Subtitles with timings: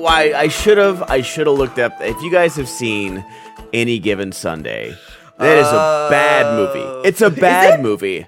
[0.00, 3.24] know why I should have I should have looked up if you guys have seen
[3.72, 4.96] any given Sunday.
[5.38, 7.08] That is a bad movie.
[7.08, 8.26] It's a bad movie.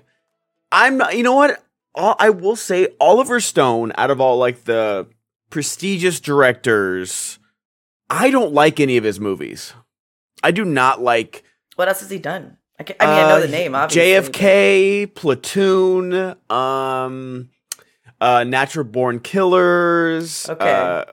[0.71, 1.63] I'm not you know what?
[1.95, 5.07] All, I will say Oliver Stone out of all like the
[5.51, 7.39] prestigious directors,
[8.09, 9.75] I don't like any of his movies.
[10.43, 11.45] I do not like
[11.77, 12.57] What else has he done?
[12.81, 14.31] I, ca- I mean, I know the uh, name, obviously.
[14.33, 17.51] JFK, Platoon, um,
[18.21, 20.49] uh, Natural Born Killers.
[20.49, 20.73] Okay.
[20.73, 21.05] uh,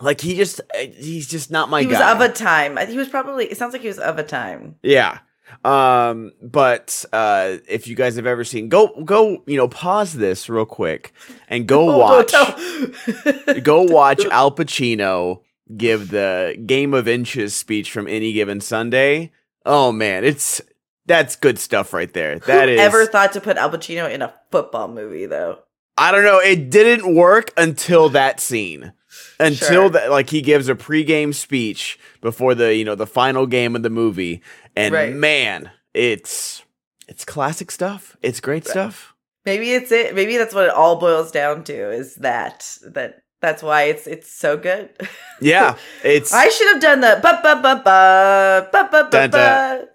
[0.00, 2.12] like he just, uh, he's just not my he was guy.
[2.12, 2.76] of a time.
[2.88, 3.46] He was probably.
[3.46, 4.76] It sounds like he was of a time.
[4.82, 5.18] yeah.
[5.64, 10.48] Um, but uh, if you guys have ever seen, go go, you know, pause this
[10.48, 11.12] real quick
[11.48, 12.32] and go Oh, watch,
[13.62, 15.42] go watch Al Pacino
[15.76, 19.30] give the Game of Inches speech from any given Sunday.
[19.64, 20.60] Oh man, it's
[21.06, 22.40] that's good stuff right there.
[22.40, 25.60] That is Ever thought to put Al Pacino in a football movie though?
[25.96, 26.40] I don't know.
[26.40, 28.92] It didn't work until that scene.
[29.38, 29.88] Until Sure.
[29.90, 33.82] that, like he gives a pregame speech before the you know the final game of
[33.82, 34.42] the movie,
[34.74, 35.12] and Right.
[35.12, 36.62] man, it's
[37.08, 38.16] it's classic stuff.
[38.22, 39.14] It's great stuff.
[39.44, 40.14] Maybe it's it.
[40.14, 41.90] Maybe that's what it all boils down to.
[41.92, 44.88] Is that that that's why it's it's so good.
[45.40, 49.30] Yeah, it's I should have done the ba ba ba ba ba ba ba Dun,
[49.30, 49.30] dun.
[49.30, 49.88] ba.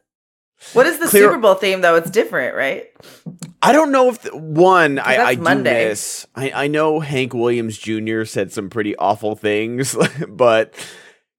[0.74, 1.96] What is the Clear- Super Bowl theme though?
[1.96, 2.88] It's different, right?
[3.62, 5.90] I don't know if the, one I, I do Monday.
[5.90, 6.26] miss.
[6.36, 8.24] I I know Hank Williams Jr.
[8.24, 9.96] said some pretty awful things,
[10.30, 10.74] but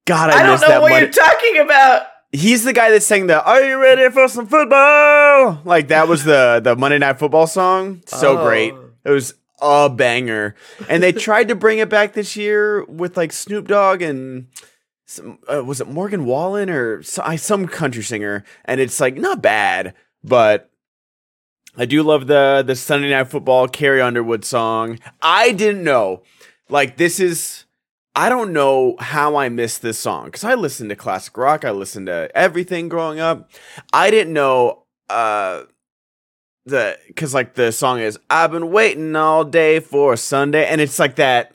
[0.05, 1.07] God, I, I, don't miss know that what Monday.
[1.07, 2.07] you're talking about.
[2.33, 6.25] He's the guy that sang the "Are you ready for some football?" Like that was
[6.25, 8.03] the the Monday Night Football song.
[8.07, 8.45] So Oh.
[8.47, 8.75] great.
[9.05, 10.55] It was a banger.
[10.89, 14.47] And they tried to bring it back this year with like Snoop Dogg and
[15.13, 18.45] some, uh, was it Morgan Wallen or so, I- some country singer?
[18.65, 19.95] And it's like not bad,
[20.25, 20.71] but
[21.77, 24.99] I do love the the Sunday Night Football Carrie Underwood song.
[25.21, 26.23] I didn't know.
[26.69, 27.65] Like this is
[28.15, 31.65] I don't know how I missed this song because I listened to classic rock.
[31.65, 33.51] I listened to everything growing up.
[33.93, 35.63] I didn't know uh
[36.67, 40.99] the because like the song is I've been waiting all day for Sunday, and it's
[40.99, 41.52] like that.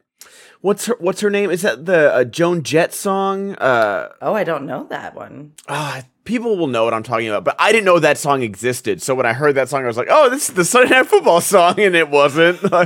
[0.67, 1.49] What's her What's her name?
[1.49, 3.55] Is that the uh, Joan Jett song?
[3.55, 5.53] Uh, Oh, I don't know that one.
[5.69, 9.01] ah, people will know what I'm talking about, but I didn't know that song existed.
[9.01, 11.05] So when I heard that song, I was like, "Oh, this is the Sunday Night
[11.07, 12.59] Football song," and it wasn't.
[12.71, 12.81] Hold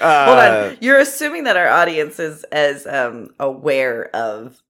[0.00, 0.78] Uh, on.
[0.80, 4.62] You're assuming that our audience is as um, aware of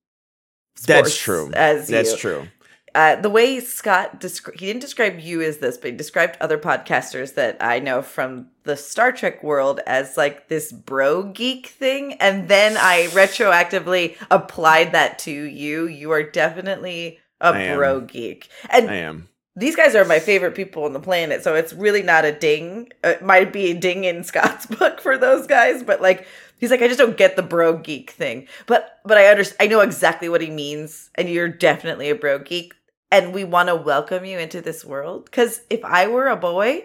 [0.88, 1.52] That's true.
[1.54, 2.16] as That's you.
[2.18, 2.48] true.
[2.94, 6.58] Uh, the way Scott descri- he didn't describe you as this, but he described other
[6.58, 12.14] podcasters that I know from the Star Trek world as like this bro geek thing,
[12.14, 15.86] and then I retroactively applied that to you.
[15.86, 19.28] You are definitely a bro geek, and I am.
[19.56, 22.90] these guys are my favorite people on the planet, so it's really not a ding.
[23.02, 26.26] It might be a ding in Scott's book for those guys, but like
[26.58, 28.46] he's like, I just don't get the bro geek thing.
[28.66, 29.56] But but I understand.
[29.60, 32.74] I know exactly what he means, and you're definitely a bro geek,
[33.10, 35.24] and we want to welcome you into this world.
[35.24, 36.84] Because if I were a boy,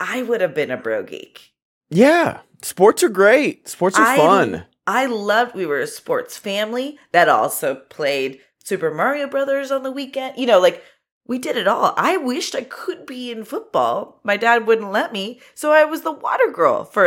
[0.00, 1.52] I would have been a bro geek.
[1.90, 3.68] Yeah, sports are great.
[3.68, 4.64] Sports are I- fun.
[4.86, 5.54] I loved.
[5.54, 10.36] We were a sports family that also played Super Mario Brothers on the weekend.
[10.36, 10.82] You know, like
[11.24, 11.94] we did it all.
[11.96, 14.20] I wished I could be in football.
[14.24, 17.04] My dad wouldn't let me, so I was the water girl for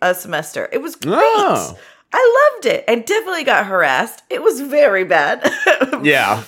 [0.00, 0.70] a semester.
[0.72, 1.14] It was great.
[1.20, 1.76] Oh.
[2.10, 4.22] I loved it, and definitely got harassed.
[4.30, 5.42] It was very bad.
[6.02, 6.44] Yeah.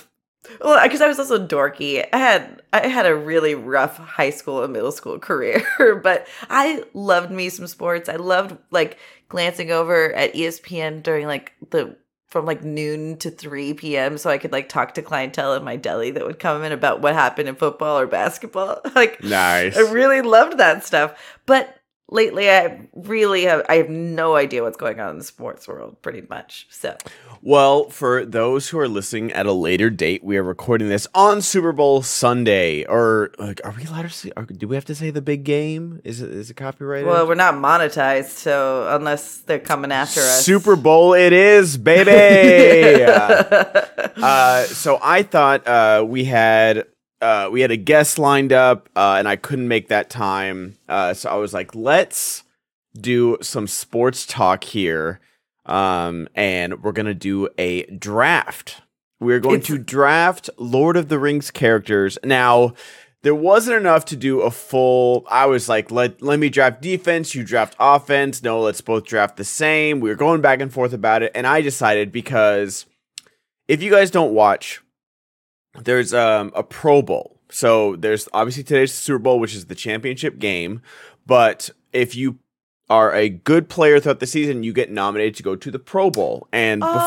[0.59, 2.05] Well, because I was also dorky.
[2.11, 5.63] I had I had a really rough high school and middle school career,
[6.03, 8.09] but I loved me some sports.
[8.09, 8.97] I loved like
[9.29, 11.95] glancing over at ESPN during like the
[12.31, 14.17] from like noon to 3 p.m.
[14.17, 17.01] so I could like talk to clientele in my deli that would come in about
[17.01, 18.79] what happened in football or basketball.
[18.95, 19.77] Like Nice.
[19.77, 21.19] I really loved that stuff.
[21.45, 21.80] But
[22.11, 25.99] lately I really have I have no idea what's going on in the sports world
[26.01, 26.67] pretty much.
[26.69, 26.95] So
[27.41, 31.41] Well, for those who are listening at a later date, we are recording this on
[31.41, 32.85] Super Bowl Sunday.
[32.85, 34.31] Or like, are we allowed to say?
[34.37, 36.01] Are, do we have to say the big game?
[36.03, 37.07] Is it is it copyrighted?
[37.07, 40.45] Well, we're not monetized, so unless they're coming after us.
[40.45, 43.03] Super Bowl, it is, baby.
[43.03, 46.85] uh, so I thought uh, we had
[47.21, 50.77] uh, we had a guest lined up, uh, and I couldn't make that time.
[50.89, 52.43] Uh, so I was like, let's
[52.99, 55.19] do some sports talk here,
[55.65, 58.81] um, and we're gonna do a draft.
[59.19, 62.73] We're going It's- to draft Lord of the Rings characters now.
[63.23, 65.27] There wasn't enough to do a full.
[65.29, 68.41] I was like, let let me draft defense, you draft offense.
[68.41, 69.99] No, let's both draft the same.
[69.99, 72.87] We were going back and forth about it, and I decided because
[73.67, 74.80] if you guys don't watch,
[75.79, 77.37] there's um, a Pro Bowl.
[77.49, 80.81] So there's obviously today's Super Bowl, which is the championship game.
[81.25, 82.39] But if you
[82.89, 86.09] are a good player throughout the season, you get nominated to go to the Pro
[86.09, 86.47] Bowl.
[86.51, 86.99] And before,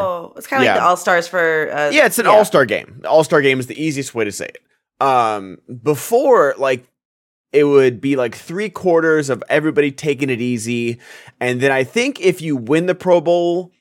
[0.00, 0.74] Oh, it's kind of yeah.
[0.74, 1.70] like the All Stars for.
[1.72, 2.98] Uh, yeah, it's an All Star game.
[3.02, 4.62] The All Star game is the easiest way to say it.
[5.04, 6.84] Um, before, like,
[7.52, 10.98] it would be like three quarters of everybody taking it easy,
[11.40, 13.72] and then I think if you win the Pro Bowl,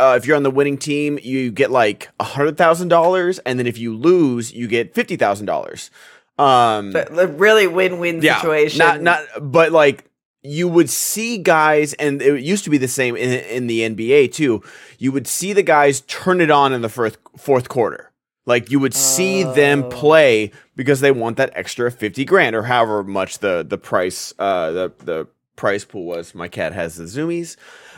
[0.00, 3.58] uh, if you're on the winning team, you get like a hundred thousand dollars, and
[3.58, 5.90] then if you lose, you get fifty thousand dollars.
[6.38, 8.78] Um, But really win-win situation.
[8.78, 10.04] not not, but like
[10.42, 14.32] you would see guys, and it used to be the same in in the NBA
[14.32, 14.62] too.
[14.98, 18.12] You would see the guys turn it on in the fourth fourth quarter.
[18.46, 19.88] Like you would see them Oh.
[19.90, 24.70] play because they want that extra fifty grand or however much the the price uh
[24.70, 25.26] the the
[25.58, 26.34] price pool was.
[26.34, 27.56] My cat has the zoomies.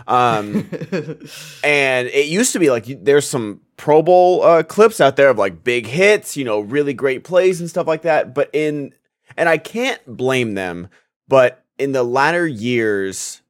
[0.08, 0.68] Um,
[1.62, 5.38] and it used to be like there's some Pro Bowl uh, clips out there of
[5.38, 8.34] like big hits, you know, really great plays and stuff like that.
[8.34, 8.92] But in
[9.36, 10.88] and I can't blame them,
[11.28, 13.40] but in the latter years,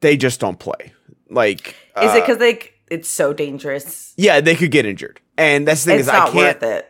[0.00, 0.92] they just don't play.
[1.28, 1.68] Like,
[2.00, 4.14] is it uh, because like it's so dangerous?
[4.16, 6.84] yeah, they could get injured, and that's the thing It's is I can't.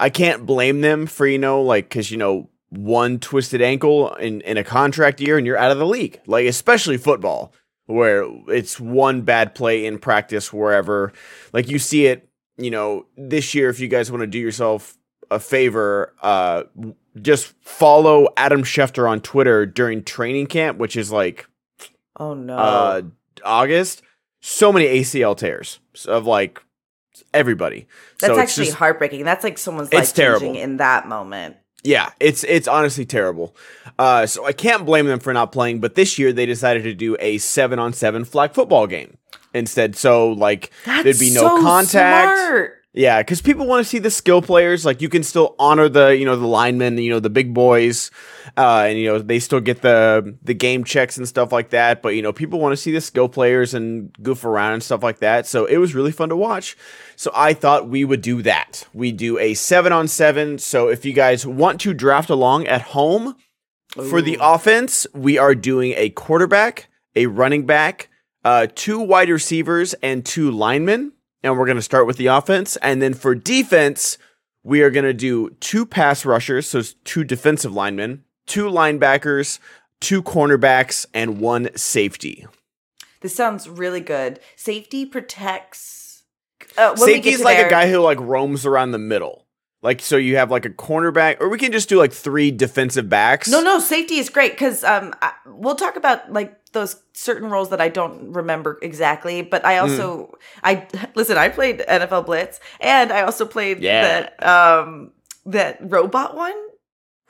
[0.00, 4.40] I can't blame them for you know like because you know one twisted ankle in
[4.42, 6.20] in a contract year and you're out of the league.
[6.26, 7.52] Like especially football
[7.86, 11.12] where it's one bad play in practice wherever.
[11.52, 12.28] Like you see it,
[12.58, 13.70] you know, this year.
[13.70, 14.98] If you guys want to do yourself
[15.30, 16.64] a favor, uh,
[17.20, 21.46] just follow Adam Schefter on Twitter during training camp, which is like
[22.16, 22.56] Oh no.
[22.56, 23.02] uh
[23.44, 24.02] August.
[24.40, 26.62] So many ACL tears of like
[27.32, 27.86] everybody.
[28.20, 29.24] That's so actually just- heartbreaking.
[29.24, 31.56] That's like someone's life changing in that moment.
[31.88, 33.56] Yeah, it's it's honestly terrible.
[33.98, 35.80] Uh, so I can't blame them for not playing.
[35.80, 39.16] But this year they decided to do a seven on seven flag football game
[39.54, 39.96] instead.
[39.96, 42.38] So like That's there'd be no so contact.
[42.38, 42.74] smart.
[42.92, 44.84] Yeah, because people want to see the skill players.
[44.84, 48.10] Like you can still honor the you know the linemen, you know the big boys,
[48.58, 52.02] uh, and you know they still get the the game checks and stuff like that.
[52.02, 55.02] But you know people want to see the skill players and goof around and stuff
[55.02, 55.46] like that.
[55.46, 56.76] So it was really fun to watch.
[57.18, 58.86] So I thought we would do that.
[58.94, 60.56] We do a seven on seven.
[60.58, 63.34] So if you guys want to draft along at home
[63.94, 68.08] for the offense, we are doing a quarterback, a running back,
[68.44, 71.10] uh, two wide receivers, and two linemen.
[71.42, 72.76] And we're going to start with the offense.
[72.82, 74.16] And then for defense,
[74.62, 79.58] we are going to do two pass rushers, so it's two defensive linemen, two linebackers,
[80.00, 82.46] two cornerbacks, and one safety.
[83.22, 84.38] This sounds really good.
[84.54, 86.07] Safety protects.
[86.78, 88.98] Uh, when we Safety get is like there- a guy who like roams around the
[88.98, 89.44] middle.
[89.80, 93.08] Like so you have like a cornerback or we can just do like three defensive
[93.08, 93.48] backs.
[93.48, 97.70] No, no, safety is great because um, I, we'll talk about like those certain roles
[97.70, 99.40] that I don't remember exactly.
[99.42, 101.38] But I also, I listen.
[101.38, 104.02] I played NFL Blitz, and I also played Yeah.
[104.40, 105.12] that um
[105.46, 106.56] that robot one.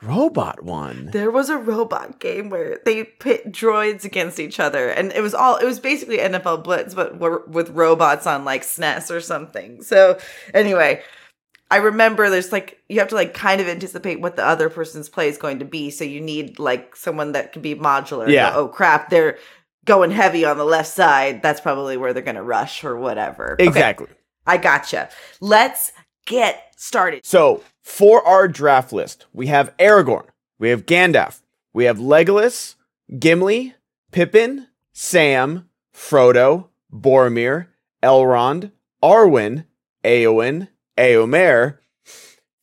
[0.01, 1.09] Robot one.
[1.11, 5.33] There was a robot game where they pit droids against each other, and it was
[5.33, 7.19] all it was basically NFL Blitz, but
[7.49, 9.81] with robots on like SNES or something.
[9.83, 10.17] So
[10.53, 11.03] anyway,
[11.69, 15.09] I remember there's like you have to like kind of anticipate what the other person's
[15.09, 18.29] play is going to be, so you need like someone that can be modular.
[18.29, 18.53] Yeah.
[18.53, 19.37] go, oh crap, they're
[19.83, 21.41] going heavy on the left side.
[21.41, 23.53] That's probably where they're going to rush or whatever.
[23.53, 24.07] Okay, Exactly.
[24.47, 25.09] I gotcha.
[25.41, 25.91] Let's
[26.25, 27.25] get started.
[27.25, 30.27] So for our draft list, we have Aragorn,
[30.59, 31.41] we have Gandalf,
[31.73, 32.75] we have Legolas,
[33.17, 33.73] Gimli,
[34.11, 37.67] Pippin, Sam, Frodo, Boromir,
[38.03, 38.71] Elrond,
[39.03, 39.65] Arwen,
[40.03, 40.67] Eowyn,
[40.97, 41.77] Eomer,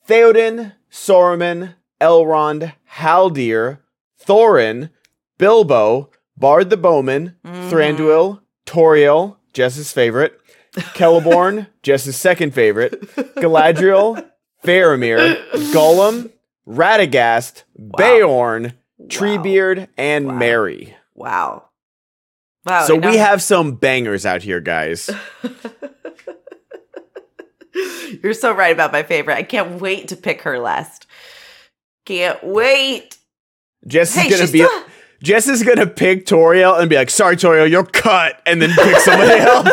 [0.09, 3.79] Theoden, Saruman, Elrond, Haldir,
[4.25, 4.91] Thorin,
[5.39, 7.71] Bilbo, Bard the Bowman, Mhm.
[7.71, 10.39] Thranduil, Tauriel, Jess's favorite,
[10.95, 13.01] Celeborn, Jess's second favorite,
[13.37, 14.25] Galadriel,
[14.67, 16.31] Faramir, Gollum,
[16.69, 20.35] Radagast, Beorn, Treebeard, and Wow.
[20.35, 20.97] Merry.
[21.15, 21.63] Wow.
[22.65, 22.85] Wow.
[22.85, 25.09] so we have some bangers out here, guys.
[28.23, 29.35] You're so right about my favorite.
[29.37, 31.07] I can't wait to pick her last.
[32.07, 33.19] Can't wait.
[33.87, 34.83] Jess Hey, is gonna be still-
[35.23, 38.97] Jess is gonna pick Tauriel and be like, "Sorry, Tauriel, you're cut," and then pick
[38.99, 39.69] somebody else.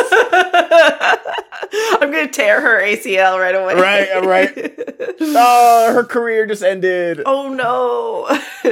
[2.02, 3.74] I'm gonna tear her ACL right away.
[3.74, 5.16] Right, right.
[5.20, 7.22] Oh, her career just ended.
[7.26, 8.28] oh no.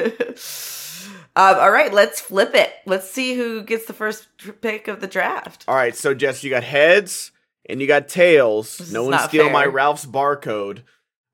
[1.35, 2.71] um, all right, let's flip it.
[2.85, 4.27] Let's see who gets the first
[4.61, 5.65] pick of the draft.
[5.67, 7.31] All right, so Jess, you got heads
[7.67, 8.77] and you got tails.
[8.77, 9.65] This no one steal my.
[9.65, 10.83] Ralph's barcode.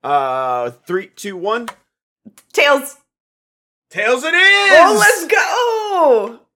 [0.04, 1.68] Uh, three, two, one.
[2.54, 2.96] Tails.
[3.90, 4.72] Tails it is.
[4.74, 6.47] Oh, let's go.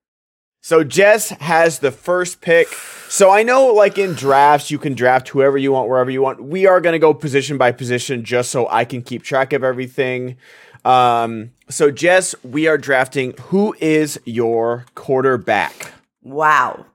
[0.61, 2.67] So Jess has the first pick.
[3.09, 6.43] So I know, like in drafts, you can draft whoever you want, wherever you want.
[6.43, 9.63] We are going to go position by position just so I can keep track of
[9.63, 10.37] everything.
[10.85, 13.33] Um, so Jess, we are drafting.
[13.49, 15.93] Who is your quarterback?
[16.21, 16.85] Wow.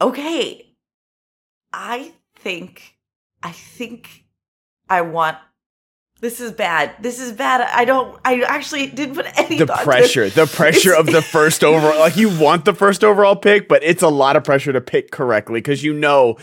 [0.00, 0.66] Okay.
[1.72, 2.96] I think
[3.42, 4.24] I think
[4.88, 5.36] I want
[6.20, 6.92] this is bad.
[7.00, 7.62] This is bad.
[7.62, 11.98] I don't I actually didn't put any The pressure, the pressure of the first overall.
[11.98, 15.10] Like you want the first overall pick, but it's a lot of pressure to pick
[15.10, 16.36] correctly because you know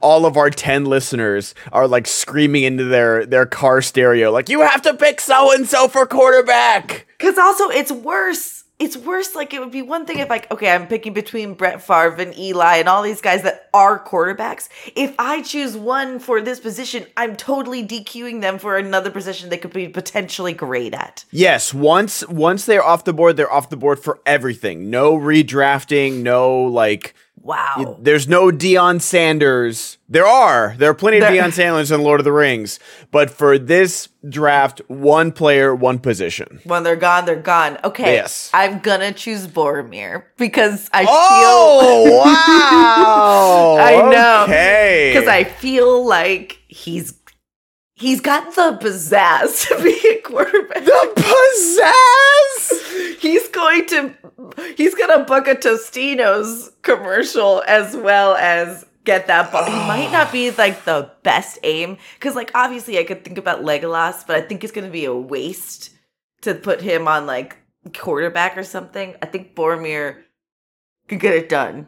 [0.00, 4.62] all of our ten listeners are like screaming into their their car stereo, like you
[4.62, 7.06] have to pick so and so for quarterback.
[7.18, 8.59] Cause also it's worse.
[8.80, 9.34] It's worse.
[9.34, 12.36] Like it would be one thing if like, okay, I'm picking between Brett Favre and
[12.36, 14.68] Eli and all these guys that are quarterbacks.
[14.96, 19.58] If I choose one for this position, I'm totally DQing them for another position they
[19.58, 21.26] could be potentially great at.
[21.30, 24.88] Yes, once once they're off the board, they're off the board for everything.
[24.88, 27.96] No redrafting, no like Wow.
[28.00, 29.96] there's no Deion Sanders.
[30.08, 30.74] There are.
[30.76, 32.78] There are plenty of Deion Sanders in Lord of the Rings.
[33.10, 36.60] But for this draft, one player, one position.
[36.64, 37.78] when they're gone, they're gone.
[37.82, 38.14] Okay.
[38.14, 38.50] Yes.
[38.52, 43.76] I'm gonna choose Boromir because I Oh wow.
[43.80, 44.44] I know.
[44.44, 45.12] Okay.
[45.12, 47.12] because I feel like he's
[48.00, 50.84] he's got the pizzazz to be a quarterback.
[50.84, 51.92] the
[52.62, 53.18] pizzazz.
[53.20, 54.14] he's going to
[54.76, 59.64] he's gonna book a Tostino's commercial as well as get that ball.
[59.64, 63.62] He might not be like the best aim because like obviously I could think about
[63.62, 65.90] Legolas, but I think it's gonna be a waste
[66.42, 67.56] to put him on like
[67.96, 69.14] quarterback or something.
[69.22, 70.22] I think Boromir
[71.08, 71.86] could get it done.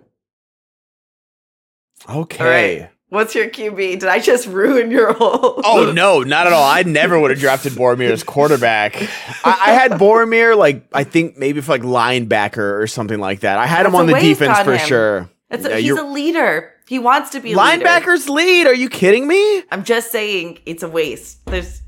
[2.08, 2.80] Okay.
[2.80, 2.91] Right.
[3.12, 3.76] What's your QB?
[4.00, 5.60] Did I just ruin your whole?
[5.64, 6.64] Oh no, not at all.
[6.64, 8.96] I never would have drafted Boromir as quarterback.
[9.44, 13.58] I, I had Boromir like I think maybe for like linebacker or something like that.
[13.58, 14.86] I had him on the defense for him.
[14.88, 15.30] sure.
[15.50, 16.72] It's Yeah, a, he's a leader.
[16.88, 17.84] He wants to be a leader.
[17.84, 18.66] linebackers lead.
[18.66, 19.62] Are you kidding me?
[19.70, 21.44] I'm just saying it's a waste.
[21.44, 21.82] There's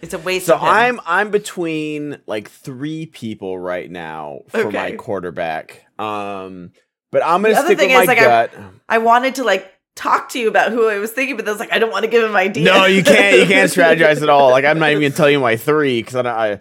[0.00, 0.56] it's a waste So.
[0.56, 5.86] I'm I'm between like three people right now for my quarterback.
[5.98, 6.70] Um,
[7.10, 8.54] but I'm gonna The other stick with thing my is, like, I- gut.
[8.88, 11.60] I wanted to like talk to you about who I was thinking, but I was
[11.60, 12.64] like, I don't want to give him ideas.
[12.66, 13.38] No, you can't.
[13.38, 14.50] You can't strategize at all.
[14.50, 16.32] Like I'm not even gonna tell you my three because I don't.
[16.34, 16.60] I,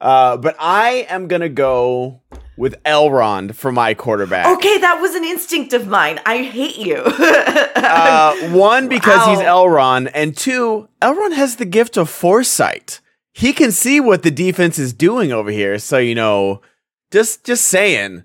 [0.00, 2.20] uh, but I am gonna go
[2.56, 4.46] with Elrond for my quarterback.
[4.58, 6.20] Okay, that was an instinct of mine.
[6.26, 7.02] I hate you.
[7.84, 9.64] Uh, one because he's Wow.
[9.66, 13.00] Elrond, and two, Elrond has the gift of foresight.
[13.32, 15.78] He can see what the defense is doing over here.
[15.78, 16.62] So you know,
[17.10, 18.24] just just saying.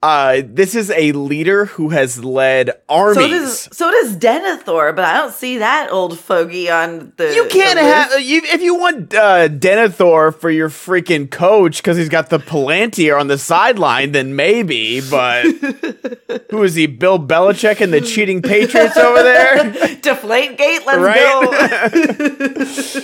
[0.00, 3.16] Uh, this is a leader who has led armies.
[3.16, 7.34] so does so does Denethor, but I don't see that old fogey on the.
[7.34, 11.96] You can't the have you, if you want uh, Denethor for your freaking coach because
[11.96, 14.12] he's got the Palantir on the sideline.
[14.12, 15.42] Then maybe, but
[16.52, 16.86] who is he?
[16.86, 20.86] Bill Belichick and the cheating Patriots over there, Deflate Gate.
[20.86, 21.18] Let's right?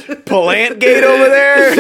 [0.07, 0.15] go.
[0.27, 1.75] Palant Gate over there.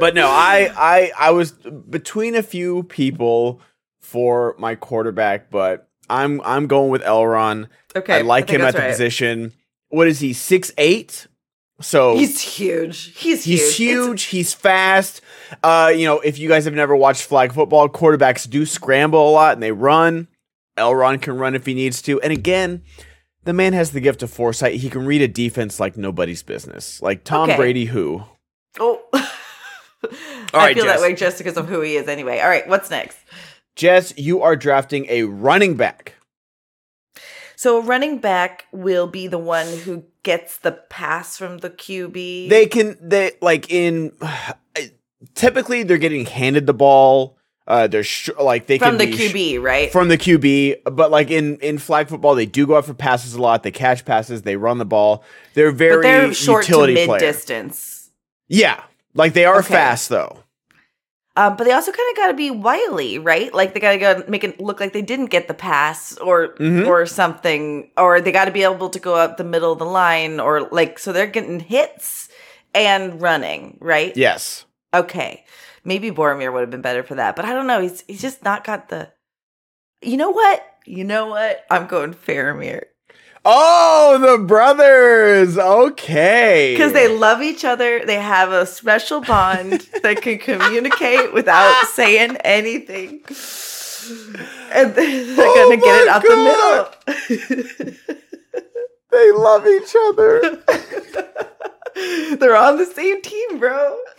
[0.00, 3.60] But no, I, I I was between a few people
[4.00, 7.68] for my quarterback, but I'm I'm going with Elrond.
[7.94, 8.90] Okay, I like think him at the right.
[8.90, 9.52] position.
[9.88, 10.32] What is he?
[10.32, 11.26] Six eight.
[11.80, 13.12] So He's huge.
[13.16, 13.44] He's huge.
[13.44, 14.22] He's It's- huge.
[14.24, 15.20] He's fast.
[15.64, 19.32] Uh, you know, if you guys have never watched flag football, quarterbacks do scramble a
[19.32, 20.28] lot and they run.
[20.78, 22.20] Elrond can run if he needs to.
[22.20, 22.82] And again,
[23.44, 24.76] the man has the gift of foresight.
[24.76, 27.02] He can read a defense like nobody's business.
[27.02, 27.56] Like Tom Okay.
[27.56, 28.22] Brady, who?
[28.78, 29.02] Oh.
[30.54, 30.96] I feel Jess.
[30.96, 32.40] that way just because of who he is anyway.
[32.40, 33.18] All right, what's next?
[33.76, 36.14] Jess, you are drafting a running back.
[37.56, 42.48] So a running back will be the one who gets the pass from the QB.
[42.48, 44.12] They can they like in
[45.34, 47.38] typically they're getting handed the ball.
[47.64, 48.88] Uh, they're sh- like they can.
[48.88, 49.92] from the be sh- QB, right?
[49.92, 53.34] from the QB, but like in in flag football, they do go out for passes
[53.34, 53.62] a lot.
[53.62, 55.22] They catch passes, they run the ball.
[55.54, 57.20] They're very but they're short to mid player.
[57.20, 58.10] distance.
[58.48, 58.82] Yeah,
[59.14, 59.74] like they are Okay.
[59.74, 60.38] fast though.
[61.34, 63.52] Um, but they also kind of got to be wily, right?
[63.54, 66.48] Like they got to go make it look like they didn't get the pass or
[66.56, 66.86] Mhm.
[66.86, 69.86] or something, or they got to be able to go up the middle of the
[69.86, 72.28] line, or like so they're getting hits
[72.74, 74.14] and running, right?
[74.14, 74.66] Yes.
[74.92, 75.44] Okay,
[75.84, 77.80] maybe Boromir would have been better for that, but I don't know.
[77.80, 79.10] He's he's just not got the.
[80.02, 80.62] You know what?
[80.84, 81.64] You know what?
[81.70, 82.82] I'm going Faramir
[83.44, 85.58] Oh, the brothers.
[85.58, 86.74] Okay.
[86.74, 88.04] because they love each other.
[88.04, 93.22] They have a special bond that can communicate without saying anything.
[94.72, 97.94] And they're Oh gonna get it out the middle.
[99.10, 100.62] they love each other.
[102.38, 103.98] They're on the same team, bro.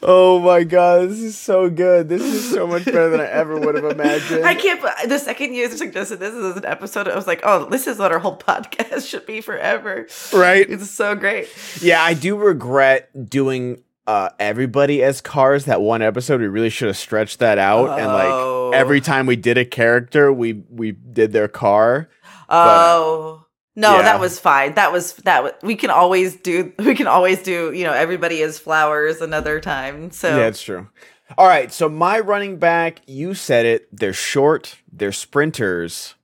[0.00, 2.08] Oh my god, this is so good.
[2.08, 4.44] This is so much better than I ever would have imagined.
[4.44, 4.80] I can't.
[5.08, 8.12] The second you suggested this as an episode, I was like, "Oh, this is what
[8.12, 10.68] our whole podcast should be forever." right?
[10.70, 11.48] It's so great.
[11.80, 16.40] Yeah, I do regret doing uh everybody as cars that one episode.
[16.40, 18.70] We really should have stretched that out and Oh.
[18.70, 22.08] like every time we did a character, we we did their car.
[22.48, 23.44] Oh.
[23.78, 24.02] No, yeah.
[24.02, 24.74] that was fine.
[24.74, 28.40] That was that was we can always do we can always do, you know, everybody
[28.40, 30.10] is flowers another time.
[30.10, 30.88] So Yeah, it's true.
[31.36, 33.88] All right, so my running back, you said it.
[33.96, 36.14] They're short, they're sprinters.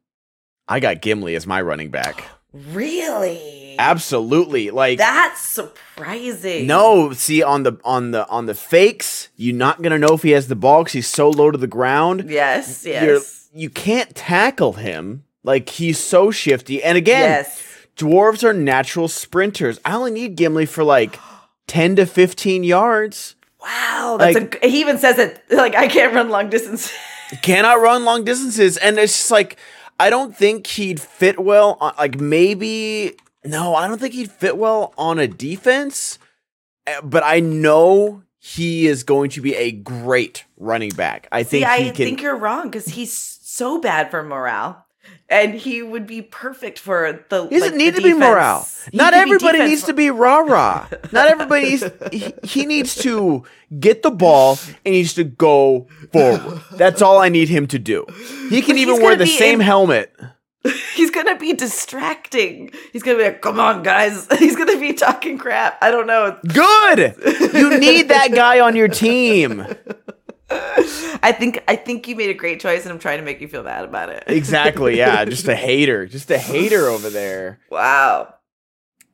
[0.66, 2.25] I got Gimli as my running back.
[2.52, 4.70] really Absolutely.
[4.70, 6.66] Like that's surprising.
[6.66, 10.30] No, see on the on the on the fakes, you're not gonna know if he
[10.30, 12.28] has the ball because he's so low to the ground.
[12.28, 13.49] Yes, You're- yes.
[13.52, 15.23] you can't tackle him.
[15.44, 16.82] Like he's so shifty.
[16.82, 17.62] And again, Yes.
[17.96, 19.78] dwarves are natural sprinters.
[19.84, 21.18] I only need Gimli for like
[21.68, 23.36] ten to fifteen yards.
[23.62, 26.92] Wow, that's Like- a, he even says it like I can't run long distance.
[27.42, 29.56] Cannot run long distances, and it's just like
[30.00, 31.78] I don't think he'd fit well.
[31.80, 33.12] On, like maybe
[33.44, 36.18] no, I don't think he'd fit well on a defense.
[36.86, 41.28] Uh, But I know he is going to be a great running back.
[41.32, 41.94] I think See, I can.
[41.94, 44.83] think you're wrong because he's so bad for morale,
[45.28, 47.46] and he would be perfect for the.
[47.48, 48.66] He doesn't like, need to be morale.
[48.90, 50.86] He Not everybody needs for- to be rah rah.
[51.12, 51.84] Not everybody needs.
[52.12, 53.44] He, he needs to
[53.80, 56.60] get the ball and he needs to go forward.
[56.72, 58.04] That's all I need him to do.
[58.50, 60.14] He can But even wear the same in- helmet.
[60.94, 62.70] He's gonna be distracting.
[62.90, 65.76] He's gonna be like, "Come on, guys." He's gonna be talking crap.
[65.82, 66.38] I don't know.
[66.46, 67.16] Good.
[67.52, 69.66] You need that guy on your team.
[70.50, 73.48] I think I think you made a great choice, and I'm trying to make you
[73.48, 74.24] feel bad about it.
[74.26, 74.98] Exactly.
[74.98, 75.24] Yeah.
[75.24, 76.06] Just a hater.
[76.06, 77.60] Just a hater over there.
[77.70, 78.34] Wow.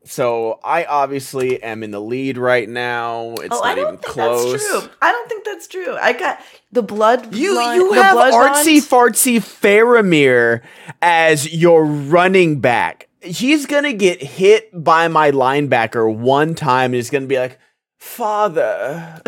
[0.05, 3.35] So I obviously am in the lead right now.
[3.35, 4.53] It's oh, not I don't even think close.
[4.53, 4.91] that's true.
[5.03, 5.97] I don't think that's true.
[5.97, 6.41] I got
[6.73, 7.35] the blood.
[7.35, 10.63] You line- you the have blood artsy fartsy Faramir
[11.03, 13.09] as your running back.
[13.21, 17.59] He's gonna get hit by my linebacker one time and he's gonna be like,
[17.99, 19.21] Father,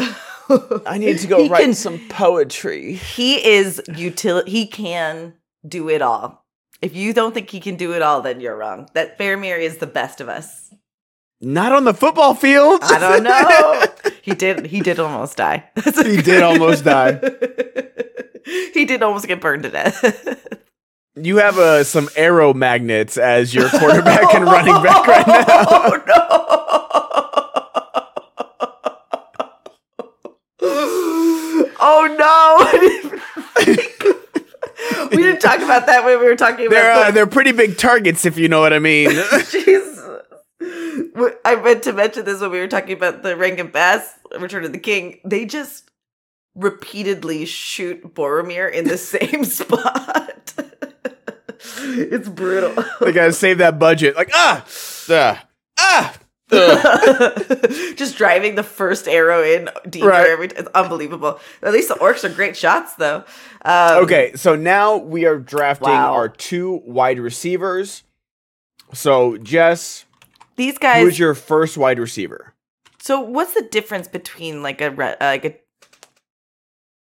[0.86, 2.94] I need to go write can- some poetry.
[2.94, 4.46] He is util.
[4.46, 5.34] He can
[5.66, 6.44] do it all.
[6.80, 8.88] If you don't think he can do it all, then you're wrong.
[8.94, 10.74] That Faramir is the best of us.
[11.40, 12.80] Not on the football field.
[12.84, 14.10] I don't know.
[14.22, 14.66] he did.
[14.66, 15.68] He did almost die.
[15.74, 17.20] That's He did almost die.
[18.72, 20.46] he did almost get burned to death.
[21.16, 25.46] you have uh, some arrow magnets as your quarterback and running back right now.
[25.48, 26.41] Oh no!
[30.64, 33.66] Oh no!
[35.10, 37.78] we didn't talk about that when we were talking They're about uh, they're pretty big
[37.78, 39.10] targets if you know what I mean.
[39.10, 39.90] Jeez.
[41.44, 44.72] I meant to mention this when we were talking about the Rankin Bass Return of
[44.72, 45.18] the King.
[45.24, 45.90] They just
[46.54, 50.52] repeatedly shoot Boromir in the same spot.
[51.58, 52.84] it's brutal.
[53.00, 54.16] they gotta save that budget.
[54.16, 54.64] Like ah,
[55.10, 55.44] ah,
[55.78, 56.16] ah.
[57.96, 60.26] just driving the first arrow in deeper Right.
[60.28, 60.60] every time.
[60.60, 61.40] It's unbelievable.
[61.62, 63.24] At least the orcs are great shots, though.
[63.64, 66.12] Um, Okay, so now we are drafting Wow.
[66.14, 68.02] our two wide receivers.
[68.92, 70.04] So Jess,
[70.56, 71.02] These guys.
[71.02, 72.54] who's your first wide receiver?
[73.00, 75.54] So what's the difference between like a re- uh, like a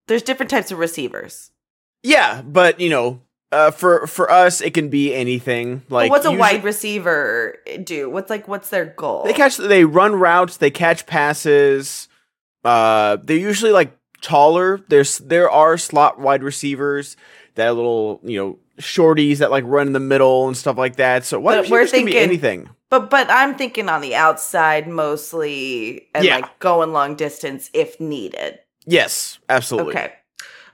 [0.08, 1.50] There's different types of receivers.
[2.02, 3.20] Yeah, but you know,
[3.52, 5.82] uh, for for us, it can be anything.
[5.88, 8.10] But Like what's a usu- wide receiver do?
[8.10, 9.24] What's like what's their goal?
[9.24, 9.56] They catch.
[9.56, 10.56] They run routes.
[10.56, 12.08] They catch passes.
[12.64, 14.80] Uh, they're usually like taller.
[14.88, 17.16] There's there are slot wide receivers
[17.54, 20.96] that are little you know shorties that like run in the middle and stuff like
[20.96, 21.24] that.
[21.24, 22.70] So But we're can be thinking- anything.
[22.90, 26.36] But but I'm thinking on the outside mostly and Yeah.
[26.36, 28.58] like going long distance if needed.
[28.86, 29.94] Yes, absolutely.
[29.94, 30.12] Okay.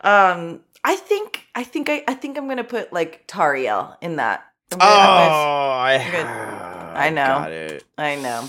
[0.03, 4.45] Um I think I think I, I think I'm gonna put like Tauriel in that.
[4.73, 7.25] I'm Oh, gonna- I'm gonna- I know.
[7.27, 7.85] Got it.
[7.97, 8.41] gonna- I know.
[8.41, 8.47] I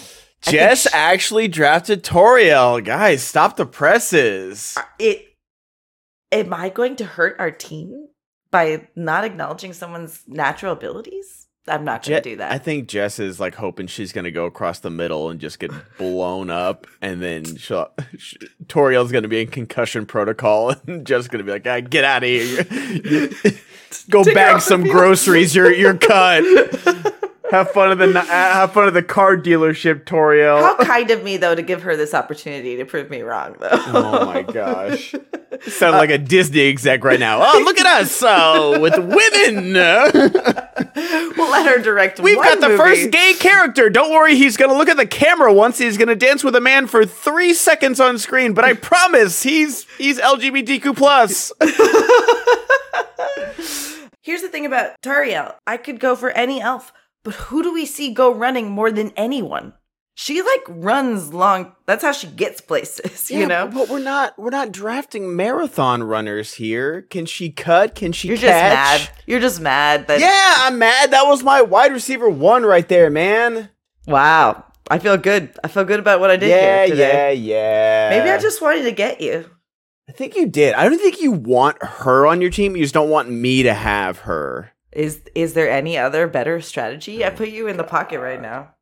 [0.49, 2.83] think Jess sh- actually drafted Tauriel.
[2.83, 4.75] Guys, stop the presses.
[4.77, 5.35] Uh, it
[6.31, 8.07] am I going to hurt our team
[8.51, 11.42] by not acknowledging someone's natural abilities?
[11.67, 12.52] I'm not gonna Je- do that.
[12.52, 15.71] I think Jess is like hoping she's gonna go across the middle and just get
[15.97, 18.36] blown up, and then she'll, sh
[18.67, 22.23] Tauriel's gonna be in concussion protocol, and Jess is gonna be like, ah, "Get out
[22.23, 22.63] of here,
[24.10, 25.56] go Take bag some groceries.
[25.56, 26.43] You're you're cut.
[27.53, 31.23] Have fun at the uh, have fun at the car dealership, Tauriel." How kind of
[31.23, 33.69] me though to give her this opportunity to prove me wrong though.
[33.71, 35.13] Oh my gosh.
[35.67, 37.43] Sound like a Disney exec right now.
[37.43, 39.73] Oh, look at us uh, with women.
[41.37, 42.19] we'll let her direct.
[42.19, 42.77] We've got the movie.
[42.77, 43.87] first gay character.
[43.87, 45.77] Don't worry, he's gonna look at the camera once.
[45.77, 48.55] He's gonna dance with a man for three seconds on screen.
[48.55, 51.51] But I promise, he's he's LGBTQ plus.
[54.23, 55.53] Here's the thing about Tauriel.
[55.67, 59.12] I could go for any elf, but who do we see go running more than
[59.15, 59.73] anyone?
[60.15, 61.73] She like runs long.
[61.88, 63.67] That's how she gets places, you know?
[63.67, 67.01] but we're not we're not drafting marathon runners here.
[67.03, 67.95] Can she cut?
[67.95, 68.99] Can she You're catch?
[68.99, 69.23] just mad.
[69.25, 71.12] You're just mad that Yeah, I'm mad.
[71.12, 73.69] That was my wide receiver one right there, man.
[74.05, 74.65] Wow.
[74.91, 75.57] I feel good.
[75.63, 78.09] I feel good about what I did Yeah, yeah, yeah.
[78.12, 79.49] Maybe I just wanted to get you.
[80.07, 80.73] I think you did.
[80.73, 82.75] I don't think you want her on your team.
[82.75, 84.72] You just don't want me to have her.
[84.95, 87.25] Is is there any other better strategy?
[87.25, 88.75] I put you in the pocket right now.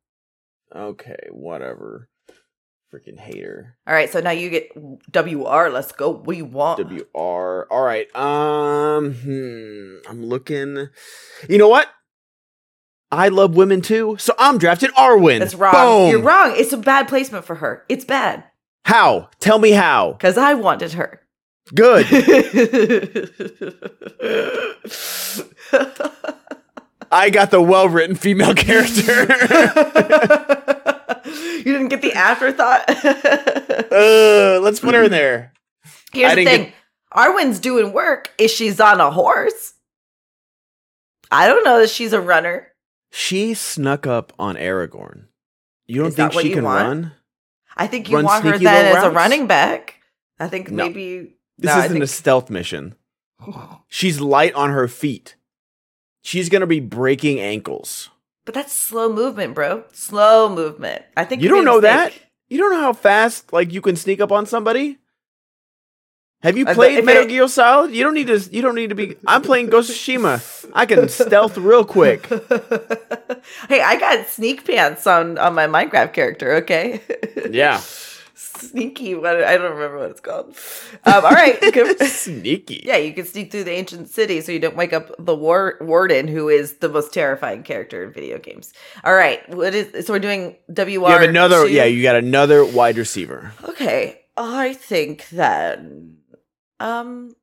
[0.74, 2.08] Okay, whatever.
[2.92, 3.78] Freaking hater.
[3.86, 5.68] All right, so now you get WR.
[5.70, 6.10] Let's go.
[6.10, 6.78] What do you want?
[6.78, 7.66] WR.
[7.70, 8.14] All right.
[8.14, 10.88] Um, hmm, I'm looking.
[11.48, 11.88] You know what?
[13.10, 15.38] I love women too, so I'm drafting Arwen.
[15.38, 15.72] That's wrong.
[15.72, 16.10] Boom.
[16.10, 16.54] You're wrong.
[16.56, 17.84] It's a bad placement for her.
[17.88, 18.44] It's bad
[18.86, 19.28] How?
[19.38, 20.12] Tell me how.
[20.12, 21.21] because I wanted her.
[21.74, 22.06] Good.
[27.10, 29.22] I got the well written female character.
[31.58, 32.84] you didn't get the afterthought.
[33.92, 35.52] uh, let's put her in there.
[36.12, 36.72] Here's the thing:
[37.14, 38.30] Arwen's doing work.
[38.38, 39.74] Is she's on a horse?
[41.30, 42.68] I don't know that she's a runner.
[43.10, 45.26] She snuck up on Aragorn.
[45.86, 46.86] You don't Is think she can want?
[46.86, 47.12] run?
[47.76, 49.96] I think you Run want her then as a running back.
[50.38, 50.84] I think No.
[50.84, 52.94] maybe This no, isn't think- a stealth mission.
[53.88, 55.36] She's light on her feet.
[56.22, 58.10] She's gonna be breaking ankles.
[58.44, 59.84] But that's slow movement, bro.
[59.92, 61.02] Slow movement.
[61.16, 62.12] I think You don't know that?
[62.48, 64.98] You don't know how fast like you can sneak up on somebody?
[66.42, 67.92] Have you Uh, played if Metal Gear Solid?
[67.92, 70.70] You don't need to you don't need to be I'm playing Ghost of Tsushima.
[70.74, 72.26] I can stealth real quick.
[73.68, 76.54] hey, I got sneak pants on on my Minecraft character.
[76.56, 77.00] Okay,
[77.50, 77.80] Yeah.
[78.34, 79.14] sneaky.
[79.14, 80.56] What I don't remember what it's called.
[81.04, 81.58] Um, all right,
[82.00, 82.82] Sneaky.
[82.84, 85.76] yeah, you can sneak through the ancient city so you don't wake up the war-
[85.80, 88.72] warden, who is the most terrifying character in video games.
[89.04, 90.88] All right, what is so we're doing WR.
[90.90, 91.72] You have another two?
[91.72, 93.52] yeah, you got another wide receiver.
[93.64, 95.80] Okay, I think that
[96.80, 97.34] um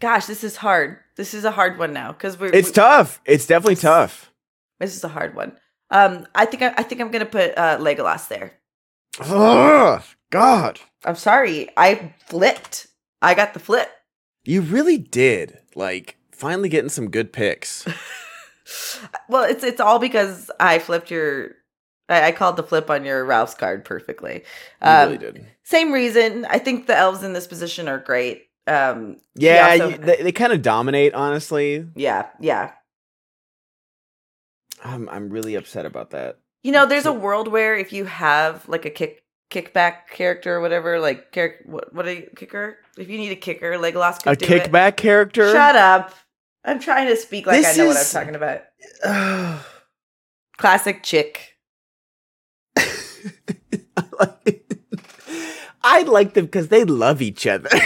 [0.00, 0.96] Gosh, this is hard.
[1.16, 3.20] This is a hard one now because we're It's we- tough.
[3.26, 4.32] It's definitely tough.
[4.78, 5.52] This is a hard one.
[5.90, 8.52] Um, I think I, I think I'm gonna put uh, Legolas there.
[9.20, 10.78] Ugh, God.
[11.04, 12.86] I'm sorry, I flipped.
[13.22, 13.90] I got the flip.
[14.44, 15.58] You really did.
[15.74, 17.86] Like, finally getting some good picks.
[19.28, 21.56] Well, it's it's all because I flipped your.
[22.08, 24.44] I, I called the flip on your Ralph's card perfectly.
[24.82, 25.46] You Um, really did.
[25.64, 26.44] Same reason.
[26.48, 28.44] I think the elves in this position are great.
[28.68, 31.84] Um, Yeah, also- you, they, they kind of dominate, honestly.
[31.96, 32.70] yeah, yeah.
[34.82, 36.38] I'm, I'm really upset about that.
[36.62, 40.60] You know, there's a world where if you have like a kick kickback character or
[40.60, 42.78] whatever, like character, what what a kicker?
[42.98, 44.64] If you need a kicker, Legolas could A do it.
[44.64, 45.50] kickback character?
[45.52, 46.14] Shut up!
[46.64, 49.64] I'm trying to speak like This I know what I'm talking about.
[50.58, 51.56] Classic chick.
[55.82, 57.70] I like them because they love each other.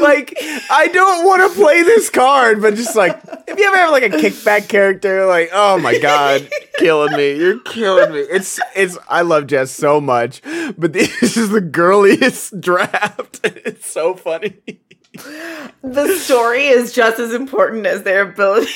[0.00, 0.34] like,
[0.70, 4.02] I don't want to play this card, but just like, if you ever have like
[4.02, 8.20] a kickback character, like, oh my god, killing me, you're killing me.
[8.20, 10.42] It's, it's, I love Jess so much,
[10.76, 13.40] but this is the girliest draft.
[13.66, 14.54] It's so funny.
[15.82, 18.70] The story is just as important as their ability.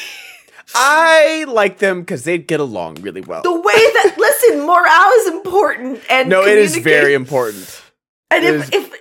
[0.75, 3.43] I like them because they get along really well.
[3.43, 7.83] the way that listen, morale is important, and No, it is very important.
[8.31, 8.93] And it if is- if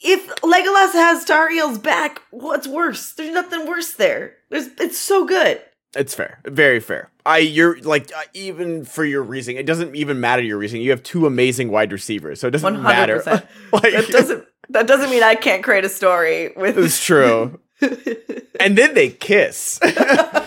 [0.00, 3.12] if Legolas has Tauriel's back, what's worse?
[3.12, 4.34] There's nothing worse there.
[4.50, 5.62] There's it's so good.
[5.94, 7.10] It's fair, very fair.
[7.24, 10.82] I you're like uh, even for your reasoning, it doesn't even matter your reasoning.
[10.82, 13.48] You have two amazing wide receivers, so it doesn't One hundred matter.
[13.72, 16.76] Like That doesn't that doesn't mean I can't create a story with.
[16.78, 17.58] it's true.
[18.60, 19.78] and then they kiss.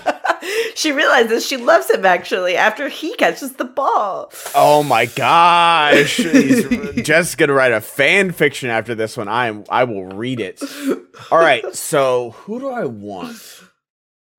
[0.75, 4.31] she realizes she loves him actually after he catches the ball.
[4.55, 6.15] oh my gosh!
[6.17, 9.27] He's just gonna write a fan fiction after this one.
[9.27, 9.63] I am.
[9.69, 10.62] I will read it.
[11.31, 11.75] All right.
[11.75, 13.38] So who do I want?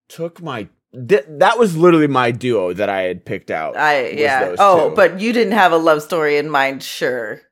[0.09, 0.68] Took my.
[1.09, 3.77] Th- that was literally my duo that I had picked out.
[3.77, 4.57] I yeah.
[4.59, 4.96] Oh, two.
[4.96, 7.42] but you didn't have a love story in mind, sure.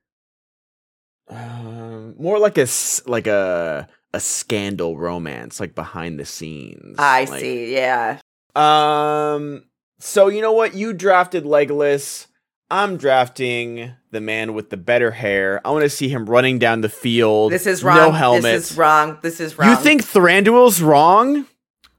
[1.31, 2.66] Um, more like a
[3.07, 6.97] like a a scandal romance, like behind the scenes.
[6.99, 7.73] I Like- see.
[7.75, 8.18] Yeah.
[8.55, 9.65] Um.
[10.01, 10.75] So you know what?
[10.75, 12.27] You drafted Legolas.
[12.71, 15.61] I'm drafting the man with the better hair.
[15.67, 17.51] I want to see him running down the field.
[17.51, 17.97] This is wrong.
[17.97, 18.43] No helmet.
[18.43, 19.19] This is wrong.
[19.23, 19.71] This is wrong.
[19.71, 21.47] You think Thranduil's wrong?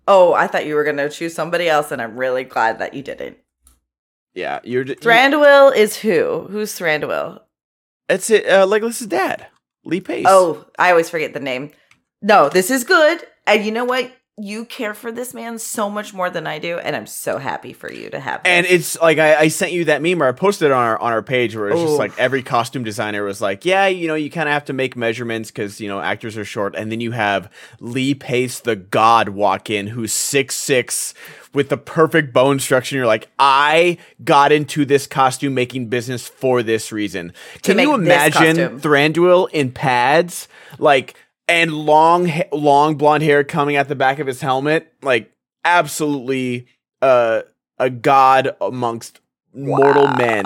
[0.08, 3.02] Oh, I thought you were gonna choose somebody else, and I'm really glad that you
[3.04, 3.38] didn't.
[4.34, 4.84] Yeah, you're.
[4.86, 6.48] you- Thranduil is who?
[6.52, 7.42] Who's Thranduil?
[8.08, 8.48] It's it.
[8.50, 9.48] Uh, Legolas's dad,
[9.84, 10.26] Lee Pace.
[10.28, 11.72] Oh, I always forget the name.
[12.22, 13.24] No, this is good.
[13.48, 14.12] And you know what?
[14.42, 17.74] You care for this man so much more than I do, and I'm so happy
[17.74, 18.44] for you to have.
[18.44, 18.50] This.
[18.50, 20.98] And it's like I, I sent you that meme or I posted it on our
[20.98, 24.16] on our page where it's just like every costume designer was like, yeah, you know,
[24.16, 27.02] you kind of have to make measurements because you know actors are short, and then
[27.02, 31.14] you have Lee Pace, the God, walk in who's six six
[31.54, 32.96] with the perfect bone structure.
[32.96, 37.34] And you're like, I got into this costume making business for this reason.
[37.62, 38.80] Can you imagine.
[38.80, 40.48] Thranduil in pads,
[40.78, 41.16] like
[41.50, 45.32] and long long blonde hair coming at the back of his helmet, like
[45.66, 46.68] absolutely
[47.02, 47.42] uh,
[47.80, 49.20] a god amongst
[49.54, 50.46] mortal men.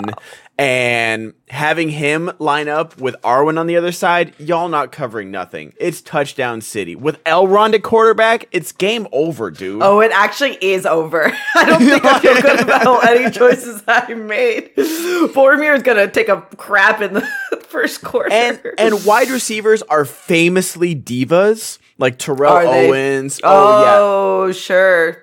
[0.56, 5.72] And having him line up with Arwen on the other side, y'all not covering nothing.
[5.80, 6.94] It's touchdown city.
[6.94, 9.82] With Elrond at quarterback, it's game over, dude.
[9.82, 11.32] Oh, it actually is over.
[11.56, 14.76] I don't think I feel good about any choices I made.
[14.76, 17.26] Boromir is gonna take a crap in the
[17.68, 18.30] first quarter.
[18.32, 22.88] and and wide receivers are famously divas, like Terrell Are they?
[22.90, 23.40] Owens.
[23.42, 23.96] Oh, yeah.
[23.98, 25.20] oh, sure.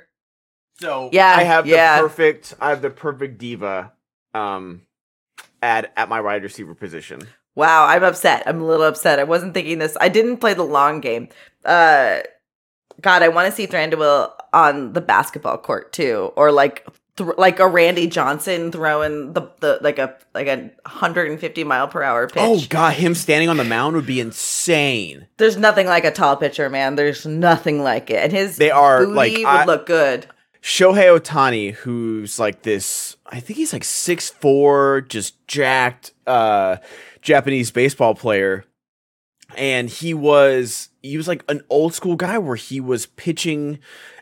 [0.82, 1.98] So Yeah, I have yeah.
[2.02, 3.94] the perfect I have the perfect diva
[4.34, 4.82] um
[5.62, 7.22] at at my wide receiver position.
[7.56, 8.44] Wow, I'm upset.
[8.46, 9.20] I'm a little upset.
[9.20, 9.98] I wasn't thinking this.
[10.00, 11.28] I didn't play the long game.
[11.66, 12.20] Uh,
[13.02, 16.86] God, I want to see Thranduil on the basketball court too, or like
[17.18, 22.04] th- like a Randy Johnson throwing the the like a like a 150 mile per
[22.04, 22.38] hour pitch.
[22.42, 25.28] Oh god, him standing on the mound would be insane.
[25.38, 26.96] There's nothing like a tall pitcher, man.
[26.96, 30.28] There's nothing like it, and his They are, like, would I- look good.
[30.62, 36.78] Shohei Ohtani, who's like this, I think he's like six four, just jacked uh
[37.22, 38.66] Japanese baseball player.
[39.58, 43.80] And he was he was like an old school guy where he was pitching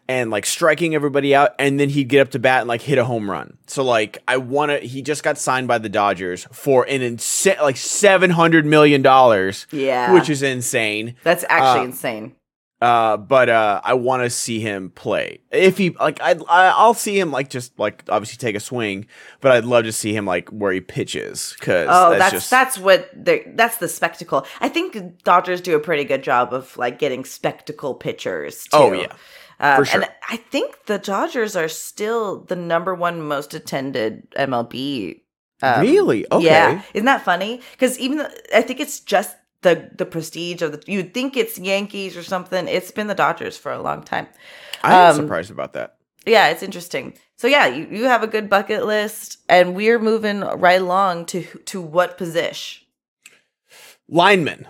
[0.08, 2.98] and like striking everybody out and then he'd get up to bat and like hit
[2.98, 3.58] a home run.
[3.68, 7.58] So like I want to he just got signed by the Dodgers for an insane
[7.62, 11.16] like 700 million dollars, Yeah, which is insane.
[11.24, 12.36] that's actually uh, insane.
[12.82, 15.42] Uh, but uh, I want to see him play.
[15.52, 19.06] If he like, I I'll see him like just like obviously take a swing,
[19.42, 22.50] but I'd love to see him like where he pitches because Oh, that's, that's just
[22.50, 24.46] that's what that's the spectacle.
[24.62, 28.64] I think Dodgers do a pretty good job of like getting spectacle pitchers.
[28.64, 28.70] Too.
[28.78, 29.14] Oh, yeah.
[29.60, 30.02] Um, For sure.
[30.02, 35.20] And I think the Dodgers are still the number one most attended MLB.
[35.62, 36.46] um, really okay.
[36.46, 37.60] Yeah, isn't that funny?
[37.74, 40.92] Because even the, I think it's just the the prestige of the.
[40.92, 42.68] You'd think it's Yankees or something.
[42.68, 44.28] It's been the Dodgers for a long time.
[44.84, 45.98] I'm um, surprised about that.
[46.26, 47.14] Yeah, it's interesting.
[47.38, 51.44] So yeah, you, you have a good bucket list, and we're moving right along to
[51.66, 52.86] to what position?
[54.10, 54.66] Linemen.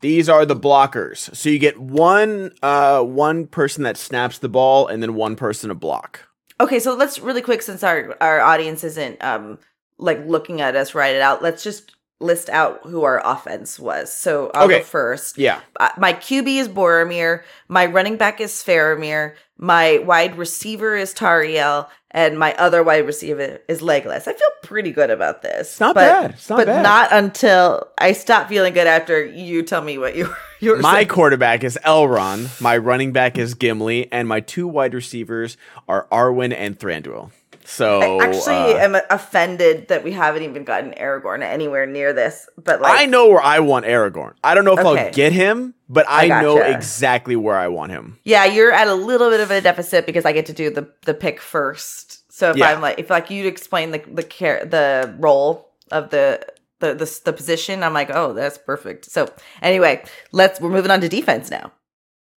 [0.00, 1.34] These are the blockers.
[1.34, 5.68] So you get one uh one person that snaps the ball and then one person
[5.68, 6.28] to block.
[6.60, 9.58] Okay, so let's really quick since our our audience isn't um
[9.96, 11.42] like looking at us write it out.
[11.42, 11.92] Let's just
[12.24, 14.12] list out who our offense was.
[14.12, 14.78] So I'll Okay.
[14.78, 15.38] go first.
[15.38, 15.60] Yeah.
[15.78, 17.42] Uh, my QB is Boromir.
[17.68, 19.34] My running back is Faramir.
[19.56, 24.26] My wide receiver is Tauriel, and my other wide receiver is Legolas.
[24.26, 25.70] I feel pretty good about this.
[25.72, 26.30] It's not but, bad.
[26.32, 26.82] It's not but bad.
[26.82, 30.94] not until I stop feeling good after you tell me what you you were My
[30.94, 31.08] saying.
[31.08, 35.56] quarterback is Elrond, my running back is Gimli, and my two wide receivers
[35.88, 37.30] are Arwen and Thranduil.
[37.66, 42.48] So I actually uh, am offended that we haven't even gotten Aragorn anywhere near this.
[42.62, 44.34] But like, I know where I want Aragorn.
[44.44, 45.06] I don't know if Okay.
[45.06, 48.18] I'll get him, but I, I know exactly where I want him.
[48.24, 50.88] yeah, you're at a little bit of a deficit because I get to do the
[51.06, 52.30] the pick first.
[52.32, 52.70] So if Yeah.
[52.70, 56.44] I'm like, if like you'd explain the the care the role of the
[56.80, 59.06] the, the the position, I'm like, oh, that's perfect.
[59.10, 61.72] So anyway, let's we're moving on to defense now.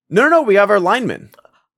[0.09, 0.41] No, no, no.
[0.41, 1.31] We have our linemen.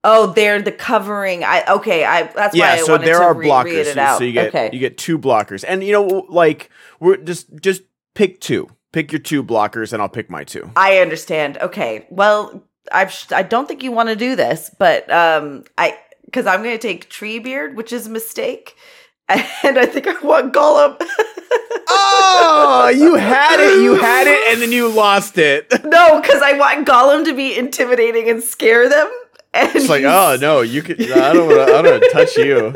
[0.04, 1.44] Oh, they're the covering.
[1.44, 2.06] I okay.
[2.06, 3.94] I that's why I so wanted there to are re- blockers.
[3.94, 4.18] So, out.
[4.20, 4.70] so you get okay.
[4.72, 7.84] you get two blockers, and you know, like we're just just
[8.14, 8.70] pick two.
[8.92, 10.72] Pick your two blockers, and I'll pick my two.
[10.76, 11.58] I understand.
[11.58, 12.08] Okay.
[12.10, 16.64] Well, I I don't think you want to do this, but um, I because I'm
[16.64, 18.76] going to take Treebeard, which is a mistake,
[19.28, 20.96] and I think I want Gollum.
[21.90, 25.68] oh, you had it, you had it, and then you lost it.
[25.86, 29.10] no, because I want Gollum to be intimidating and scare them.
[29.54, 31.02] And It's like, oh no, you could.
[31.02, 31.48] I don't.
[31.48, 32.74] Wanna, I don't want to touch you.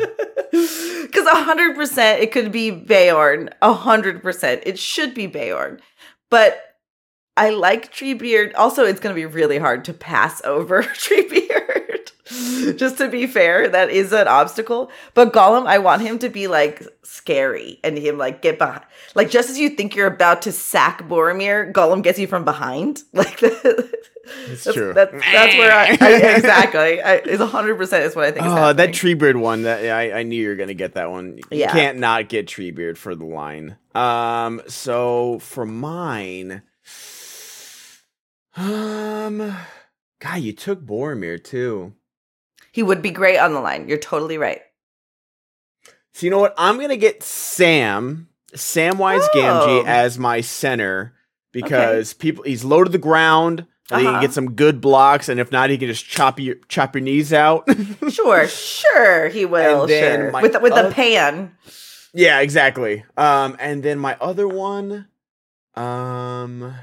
[1.14, 3.52] Because a hundred percent, it could be Beorn.
[3.62, 5.80] A hundred percent, it should be Beorn.
[6.32, 6.60] But
[7.38, 8.54] I like Treebeard.
[8.56, 11.83] Also, it's going to be really hard to pass over Treebeard.
[12.78, 14.90] just to be fair, that is an obstacle.
[15.14, 18.84] But Gollum, I want him to be like scary and him like get behind.
[19.16, 23.04] Like just as you think you're about to sack Boromir, Gollum gets you from behind.
[23.14, 23.42] Like
[24.48, 24.94] It's that's, true.
[24.94, 27.02] That's, that's where I, I exactly.
[27.02, 28.46] I, it's hundred percent is what I think.
[28.46, 29.64] Oh, that Treebeard one.
[29.64, 31.40] That yeah, I, I knew you were gonna get that one.
[31.52, 31.74] You Yeah.
[31.74, 33.76] can't not get Treebeard for the line.
[33.94, 36.62] Um, so for mine,
[38.56, 39.58] um,
[40.20, 41.94] God, you took Boromir too.
[42.74, 43.88] He would be great on the line.
[43.88, 44.62] You're totally right.
[46.14, 46.54] So you know what?
[46.58, 49.38] I'm gonna get Sam, Samwise Oh.
[49.38, 51.14] Gamgee as my center
[51.54, 53.66] because people he's low to the ground.
[53.92, 54.16] and He Uh-huh.
[54.18, 57.04] can get some good blocks, and if not, he can just chop your chop your
[57.04, 57.68] knees out.
[58.10, 59.88] Sure, sure, he will.
[59.88, 61.56] Sure, with with the oth- pan.
[62.14, 63.04] yeah, exactly.
[63.18, 65.08] Um, and then my other one,
[65.76, 66.74] um,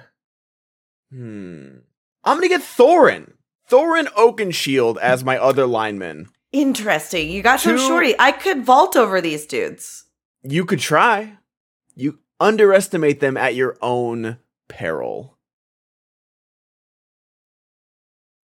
[1.10, 1.68] hmm,
[2.24, 3.32] I'm gonna get Thorin,
[3.70, 6.28] Thorin Oakenshield as my other lineman.
[6.52, 7.30] Interesting.
[7.30, 8.14] You got some shorty.
[8.18, 10.06] I could vault over these dudes.
[10.42, 11.38] You could try.
[11.94, 15.36] You underestimate them at your own peril.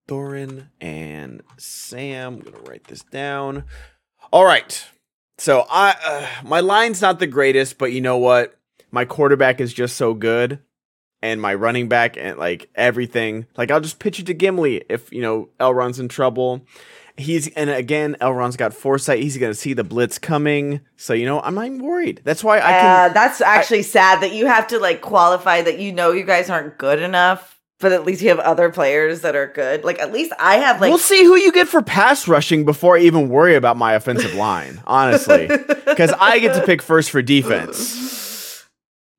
[0.08, 2.34] Thorin and Sam.
[2.34, 3.64] I'm gonna write this down.
[4.32, 4.86] All right.
[5.38, 8.56] So I, uh, my line's not the greatest, but you know what?
[8.92, 10.60] My quarterback is just so good,
[11.22, 13.46] and my running back and like everything.
[13.56, 16.62] Like I'll just pitch it to Gimli if you know Elrond's in trouble.
[17.18, 19.20] He's and again, Elrond's got foresight.
[19.20, 20.80] He's gonna see the blitz coming.
[20.96, 22.20] So you know, I'm not even worried.
[22.24, 23.10] That's why I can.
[23.10, 26.50] Uh, that's actually sad that you have to like qualify that you know you guys
[26.50, 29.82] aren't good enough, but at least you have other players that are good.
[29.82, 32.98] Like at least I have like we'll see who you get for pass rushing before
[32.98, 34.82] I even worry about my offensive line.
[34.86, 35.46] Honestly,
[35.86, 38.66] because I get to pick first for defense.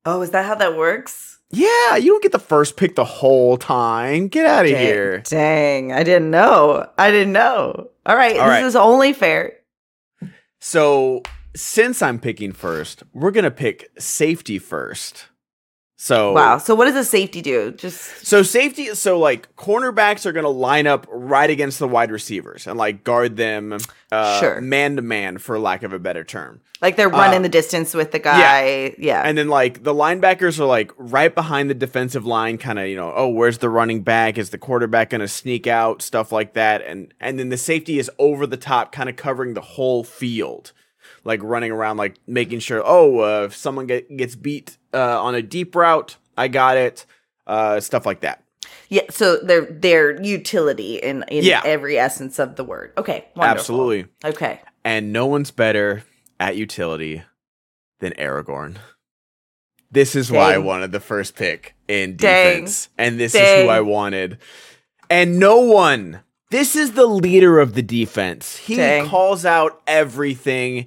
[0.05, 1.36] Oh, is that how that works?
[1.49, 4.27] Yeah, you don't get the first pick the whole time.
[4.27, 5.19] Get out of Dang, here.
[5.19, 6.89] Dang, I didn't know.
[6.97, 7.89] I didn't know.
[8.05, 8.65] All right, All this right.
[8.65, 9.53] is only fair.
[10.59, 11.21] So
[11.55, 15.27] since I'm picking first, we're gonna pick safety first.
[15.99, 16.59] So Wow.
[16.59, 17.71] So what does a safety do?
[17.71, 22.67] Just So safety, so like cornerbacks are gonna line up right against the wide receivers
[22.67, 23.77] and like guard them,
[24.11, 24.61] uh, Sure.
[24.61, 26.61] man to man, for lack of a better term.
[26.79, 28.93] like they're running Uh, the distance with the guy.
[28.99, 29.23] Yeah.
[29.25, 32.95] And then like the linebackers are like right behind the defensive line, kind of you
[32.95, 34.37] know, oh, where's the running back?
[34.37, 36.03] Is the quarterback gonna sneak out?
[36.03, 39.55] Stuff like that, and and then the safety is over the top, kind of covering
[39.55, 40.71] the whole field,
[41.27, 45.35] like running around, like making sure, oh, uh, if someone get, gets beat uh, on
[45.35, 47.05] a deep route, I got it,
[47.45, 48.41] uh, stuff like that.
[48.89, 51.61] Yeah, so their their utility in in Yeah.
[51.65, 52.93] every essence of the word.
[52.97, 53.59] Okay, wonderful.
[53.59, 54.05] Absolutely.
[54.23, 56.03] Okay, and no one's better
[56.39, 57.23] at utility
[57.99, 58.77] than Aragorn.
[59.91, 62.61] This is why I wanted the first pick in Dang.
[62.61, 64.37] defense, and this is who I wanted.
[65.09, 66.21] And no one.
[66.49, 68.55] This is the leader of the defense.
[68.55, 69.07] He Dang.
[69.09, 70.85] calls out everything.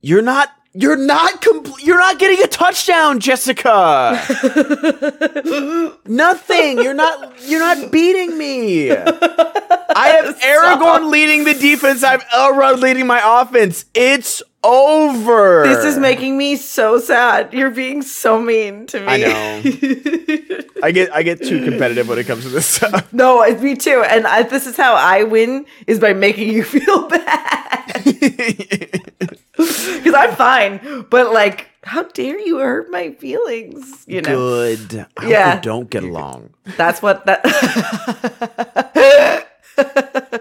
[0.00, 0.48] You're not.
[0.72, 1.42] You're not.
[1.42, 4.12] Compl- you're not getting a touchdown, Jessica.
[6.06, 6.78] Nothing.
[6.78, 7.34] You're not.
[7.44, 8.90] You're not beating me.
[8.92, 12.02] I have Aragorn leading the defense.
[12.04, 13.84] I have Elrond leading my offense.
[13.94, 15.62] It's over.
[15.66, 17.52] This is making me so sad.
[17.54, 19.06] You're being so mean to me.
[19.06, 19.62] I know.
[20.82, 23.12] I get I get too competitive when it comes to this stuff.
[23.12, 24.02] no, it's me too.
[24.06, 28.04] And I, this is how I win is by making you feel bad.
[29.56, 34.04] Because I'm fine, but like, how dare you hurt my feelings?
[34.06, 34.36] You know,
[34.76, 35.06] Good.
[35.18, 35.56] I Yeah.
[35.56, 36.50] we don't get along.
[36.76, 37.40] that's what that.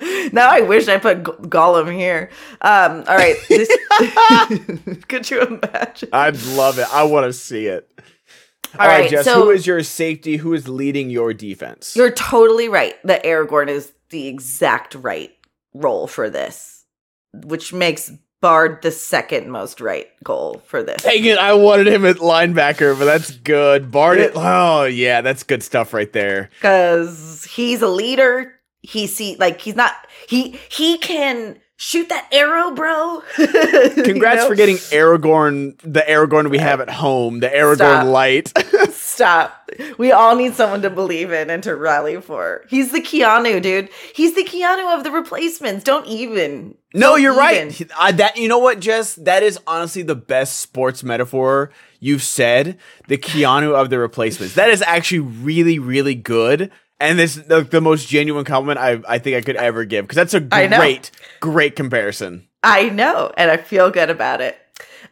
[0.34, 2.30] now I wish I put Go- Gollum here.
[2.62, 3.70] Um, all right, this...
[5.08, 6.10] could you imagine?
[6.14, 6.88] I'd love it.
[6.94, 7.90] I want to see it.
[8.76, 9.26] All All right, right, Jess.
[9.26, 10.38] so- who is your safety?
[10.38, 11.96] Who is leading your defense?
[11.96, 15.32] You're totally right that Aragorn is the exact right
[15.74, 16.86] role for this,
[17.34, 21.04] which makes Bard the second most right goal for this.
[21.04, 21.38] Dang it!
[21.38, 23.92] I wanted him at linebacker, but that's good.
[23.92, 24.18] Bard.
[24.20, 26.50] it, Oh yeah, that's good stuff right there.
[26.56, 28.54] Because he's a leader.
[28.82, 29.94] He see like he's not
[30.28, 33.22] he he can shoot that arrow, bro.
[33.36, 34.48] Congrats You know?
[34.48, 38.06] for getting Aragorn, the Aragorn we have at home, the Aragorn Stop.
[38.08, 38.54] light.
[38.92, 39.70] Stop.
[39.98, 42.66] We all need someone to believe in and to rally for.
[42.70, 43.90] He's the Keanu, dude.
[44.14, 45.84] He's the Keanu of the replacements.
[45.84, 46.76] Don't even.
[46.94, 47.68] no, Don't you're even.
[47.70, 47.92] right.
[47.98, 49.16] I, that you know what, Jess?
[49.16, 52.78] That is honestly the best sports metaphor you've said.
[53.08, 54.56] The Keanu of the replacements.
[54.56, 56.72] That is actually really, really good.
[57.00, 60.16] And this the, the most genuine compliment I, I think I could ever give because
[60.18, 62.48] that's a great, great comparison.
[62.62, 64.58] I know, and I feel good about it.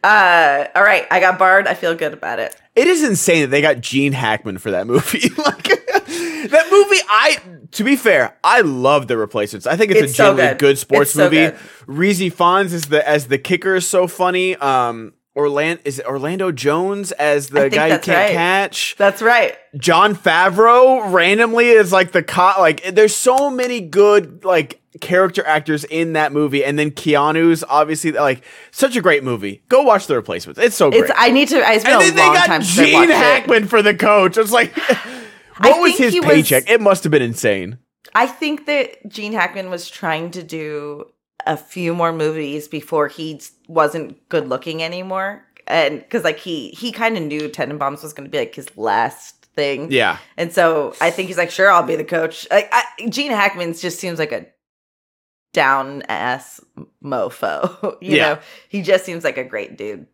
[0.04, 1.66] Uh, all right, I got Bard.
[1.66, 2.54] I feel good about it.
[2.76, 5.28] It is insane that they got Gene Hackman for that movie.
[5.38, 7.38] like, that movie, I
[7.72, 9.66] to be fair, I love the replacements.
[9.66, 10.58] I think it's, It's a so genuinely good.
[10.58, 11.36] good, sports so movie.
[11.36, 11.56] good.
[11.86, 14.56] Rhys Ifans is the as the kicker is so funny.
[14.56, 18.32] Um Orlando is it Orlando Jones as the guy you can't right.
[18.32, 18.96] catch.
[18.98, 19.56] That's right.
[19.76, 22.58] Jon Favreau randomly is like the cop.
[22.58, 28.10] Like, there's so many good like character actors in that movie, and then Keanu's obviously
[28.12, 29.62] like such a great movie.
[29.68, 31.04] Go watch the replacements; it's so great.
[31.04, 31.12] It's.
[31.14, 31.56] I need to.
[31.56, 33.16] Been and a then they long got time I Gene watched it.
[33.16, 34.36] Hackman for the coach.
[34.36, 34.72] It's like,
[35.58, 36.68] I what was his he was- paycheck?
[36.68, 37.78] It must have been insane.
[38.14, 41.04] I think that Gene Hackman was trying to do
[41.48, 46.92] a few more movies before he wasn't good looking anymore, and because like he he
[46.92, 50.94] kind of knew Tenenbaums was going to be like his last thing, Yeah, and so
[51.00, 52.46] I think he's like, sure, I'll be the coach.
[52.50, 54.46] Like I, Gene Hackman just seems like a
[55.52, 56.60] down ass
[57.02, 57.96] mofo.
[58.00, 58.34] you Yeah.
[58.34, 58.38] know,
[58.68, 60.06] he just seems like a great dude.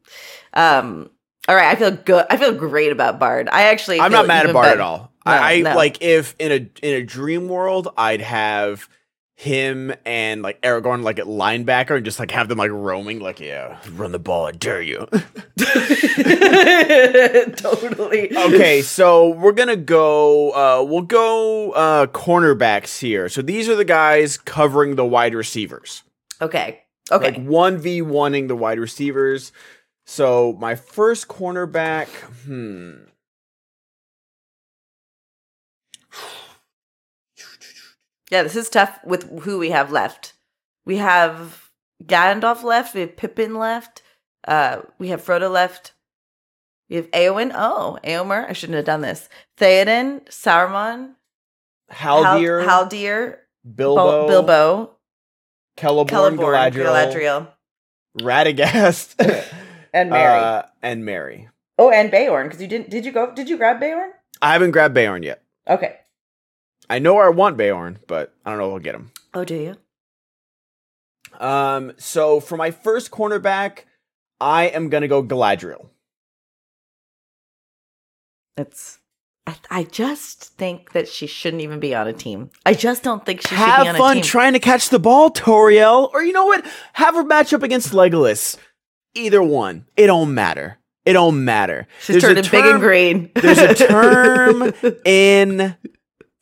[0.53, 1.11] Um.
[1.47, 2.25] All right, I feel good.
[2.31, 3.51] I feel great about Bard.
[3.53, 5.13] I actually, I'm not mad at Bard better- at all.
[5.27, 5.75] No, I, I no.
[5.77, 8.89] like if in a in a dream world, I'd have
[9.37, 13.41] him and like Aragorn like at linebacker and just like have them like roaming like
[13.41, 15.09] yeah run the ball I dare you
[17.57, 18.37] totally.
[18.37, 20.51] okay, so we're gonna go.
[20.51, 23.29] Uh, we'll go uh, cornerbacks here.
[23.29, 26.03] So these are the guys covering the wide receivers,
[26.41, 26.81] Okay.
[27.13, 27.33] Okay.
[27.33, 29.53] like one v oneing the wide receivers.
[30.07, 32.07] So my first cornerback,
[32.47, 32.93] hmm.
[38.35, 40.33] Yeah, this is tough with who we have left.
[40.85, 41.71] We have
[42.05, 42.93] Gandalf left.
[42.93, 44.03] We have Pippin left.
[44.49, 45.93] Uh, we have Frodo left.
[46.91, 47.53] We have Eowyn.
[47.55, 48.51] Oh, Eomer.
[48.51, 49.29] I shouldn't have done this.
[49.57, 51.15] Theoden, Saruman,
[51.91, 53.37] Hal- Haldir, Haldir,
[53.73, 54.91] Bilbo, Bilbo, Bilbo
[55.79, 57.49] Celeborn, Celeborn, Galadriel, Galadriel,
[58.21, 59.15] Radagast,
[59.95, 60.41] and Merry.
[60.41, 61.49] uh, and Merry.
[61.79, 62.49] oh, and Beorn.
[62.49, 62.91] Because you didn't.
[62.91, 63.33] Did you go?
[63.33, 64.11] Did you grab Beorn?
[64.43, 65.41] I haven't grabbed Beorn yet.
[65.69, 66.01] Okay.
[66.89, 69.11] I know I want Beorn, but I don't know if I'll get him.
[69.33, 69.77] Oh, do you?
[71.39, 73.81] Um, so for my first cornerback,
[74.41, 75.89] I am gonna go Galadriel.
[78.57, 78.99] It's.
[79.47, 82.51] I, I just think that she shouldn't even be on a team.
[82.65, 84.23] I just don't think she should be Have on a fun team.
[84.23, 86.11] trying to catch the ball, Tauriel.
[86.15, 86.65] Or you know what?
[86.95, 88.57] Have her match up against Legolas.
[89.15, 89.85] Either one.
[89.99, 90.79] It don't matter.
[91.05, 91.87] It don't matter.
[92.01, 93.31] She's There's a turning big and green.
[93.35, 94.73] There's a term
[95.05, 95.77] in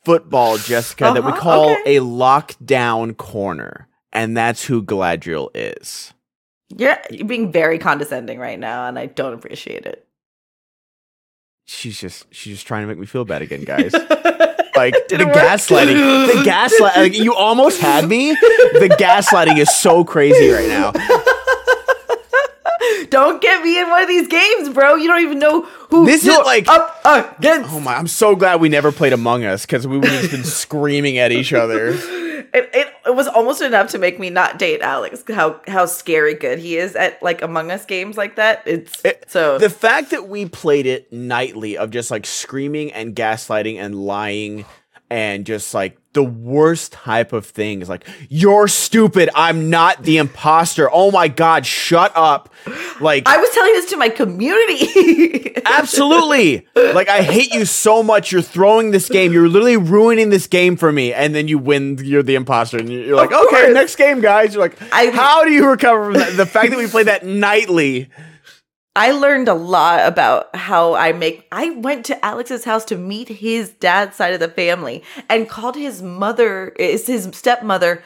[0.04, 1.96] football, Jessica, that we Uh-huh, call okay.
[1.96, 3.88] a lockdown corner.
[4.12, 6.12] And that's who Galadriel is.
[6.76, 10.06] You're, you're being very condescending right now, and I don't appreciate it.
[11.66, 13.94] She's just she's just trying to make me feel bad again, guys.
[14.74, 15.36] Like the work.
[15.36, 16.96] gaslighting, the gaslight.
[16.96, 18.30] Like, you almost had me.
[18.32, 20.92] The gaslighting is so crazy right now.
[23.10, 24.94] don't get me in one of these games, bro.
[24.94, 27.70] You don't even know who This is like- up against.
[27.72, 27.94] Oh my!
[27.96, 31.32] I'm so glad we never played Among Us because we would have been screaming at
[31.32, 31.98] each other.
[32.54, 35.22] It, it, it was almost enough to make me not date Alex.
[35.26, 38.60] How how scary good he is at like Among Us games like that.
[38.66, 43.16] It's It- so The fact that we played it nightly of just like screaming and
[43.16, 44.66] gaslighting and lying
[45.08, 50.88] and just like the worst type of things like you're stupid i'm not the imposter
[50.92, 52.52] oh my god shut up
[53.00, 55.56] like I was telling this to my community.
[55.66, 56.66] Absolutely.
[56.76, 58.30] like I hate you so much.
[58.30, 59.32] You're throwing this game.
[59.32, 61.12] You're literally ruining this game for me.
[61.12, 61.98] And then you win.
[61.98, 62.78] You're the imposter.
[62.78, 64.54] And you're like, okay, next game, guys.
[64.54, 66.36] You're like, I- how do you recover from that?
[66.36, 68.08] The fact that we play that nightly.
[68.94, 71.46] I learned a lot about how I make.
[71.50, 75.76] I went to Alex's house to meet his dad's side of the family and called
[75.76, 78.02] his mother, is his stepmother,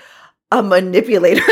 [0.53, 1.41] a manipulator.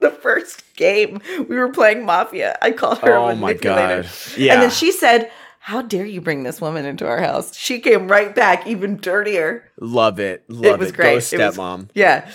[0.00, 4.02] the first game we were playing Mafia, I called her Oh a my manipulator.
[4.02, 4.10] God.
[4.36, 4.52] Yeah.
[4.54, 7.56] And then she said, How dare you bring this woman into our house?
[7.56, 9.70] She came right back, even dirtier.
[9.80, 10.44] Love it.
[10.48, 10.78] Love it.
[10.80, 11.10] was Go great.
[11.32, 11.88] It was- stepmom.
[11.94, 12.30] Yeah.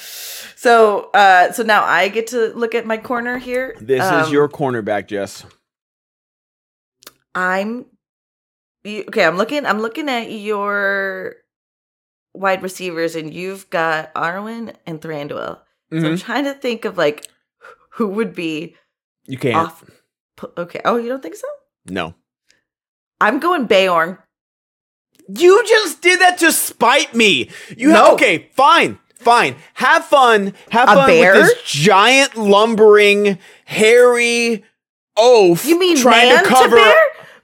[0.67, 3.75] So, uh, so now I get to look at my corner here.
[3.81, 5.43] This is Um, your cornerback, Jess.
[7.35, 7.87] I'm
[8.87, 9.25] okay.
[9.25, 9.65] I'm looking.
[9.65, 11.35] I'm looking at your
[12.33, 15.59] wide receivers, and you've got Arwen and Thranduil.
[15.91, 16.21] So I'm Mhm.
[16.21, 17.27] trying to think of like
[17.95, 18.77] who would be
[19.25, 19.57] You can't.
[19.67, 19.83] off.
[20.57, 20.79] Okay.
[20.85, 21.47] Oh, you don't think so?
[21.89, 22.15] No.
[23.19, 24.17] I'm going Beorn.
[25.27, 27.49] You just did that to spite me.
[27.75, 27.95] You No.
[28.05, 29.55] have, okay, fine, fine.
[29.75, 30.53] Have fun.
[30.69, 31.33] Have A fun bear?
[31.33, 34.63] with this giant lumbering, hairy
[35.17, 35.65] oaf.
[35.65, 36.75] You mean trying man to to, cover?
[36.75, 36.95] bear?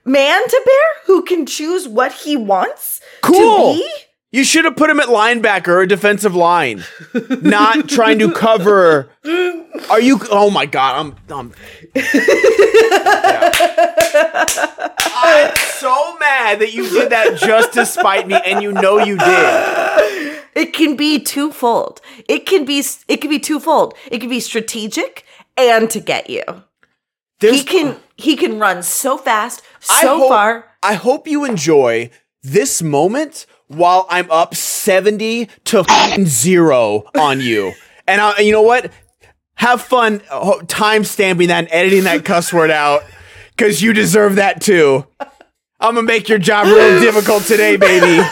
[0.04, 3.74] Man to bear who can choose what he wants Cool.
[3.74, 3.88] to be?
[4.32, 6.84] You should have put him at linebacker or defensive line,
[7.42, 9.10] not trying to cover.
[9.90, 10.20] Are you?
[10.30, 11.16] Oh my god!
[11.28, 11.36] I'm.
[11.36, 11.52] I'm
[11.96, 13.50] Yeah.
[15.22, 19.16] I'm so mad that you did that just to spite me, and you know you
[19.18, 20.39] did.
[20.54, 22.00] It can be twofold.
[22.28, 23.94] It can be it can be twofold.
[24.10, 25.24] It can be strategic
[25.56, 26.42] and to get you.
[27.40, 30.64] There's, he can he can run so fast, I so hope- far.
[30.82, 32.10] I hope you enjoy
[32.42, 35.84] this moment while I'm up 70 to
[36.24, 37.72] zero on you.
[38.08, 38.90] And I, you know what?
[39.54, 40.22] Have fun
[40.66, 43.02] time stamping that and editing that cuss word out
[43.50, 45.06] because you deserve that too.
[45.78, 48.26] I'm gonna make your job real difficult today, baby.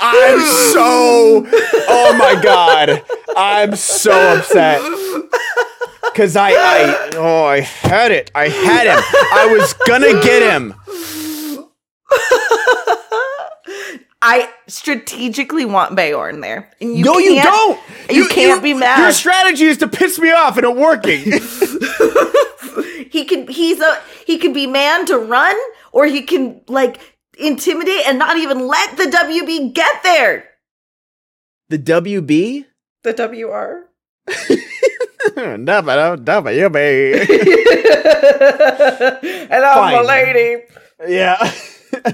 [0.00, 0.40] I'm
[0.72, 1.46] so,
[1.88, 3.02] oh my god,
[3.36, 4.80] I'm so upset.
[6.14, 8.30] Cause I, I, oh, I had it.
[8.34, 8.98] I had him.
[9.32, 10.74] I was gonna get him.
[14.22, 16.70] I strategically want Beorn there.
[16.80, 17.80] And you no, you don't.
[18.10, 18.98] You, can't be mad.
[18.98, 21.20] Your strategy is to piss me off and it working.
[23.10, 25.56] he can he's a he can be man to run
[25.92, 27.09] or he can like
[27.40, 30.44] intimidate and not even let the WB get there.
[31.68, 32.66] the WB?
[33.02, 33.86] The WR.
[36.24, 37.20] WB.
[39.50, 40.06] and I'm a Fine.
[40.06, 40.62] lady.
[41.08, 41.52] Yeah.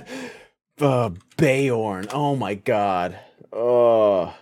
[0.80, 2.06] uh, Beorn.
[2.12, 3.18] Oh my god.
[3.52, 4.34] Oh.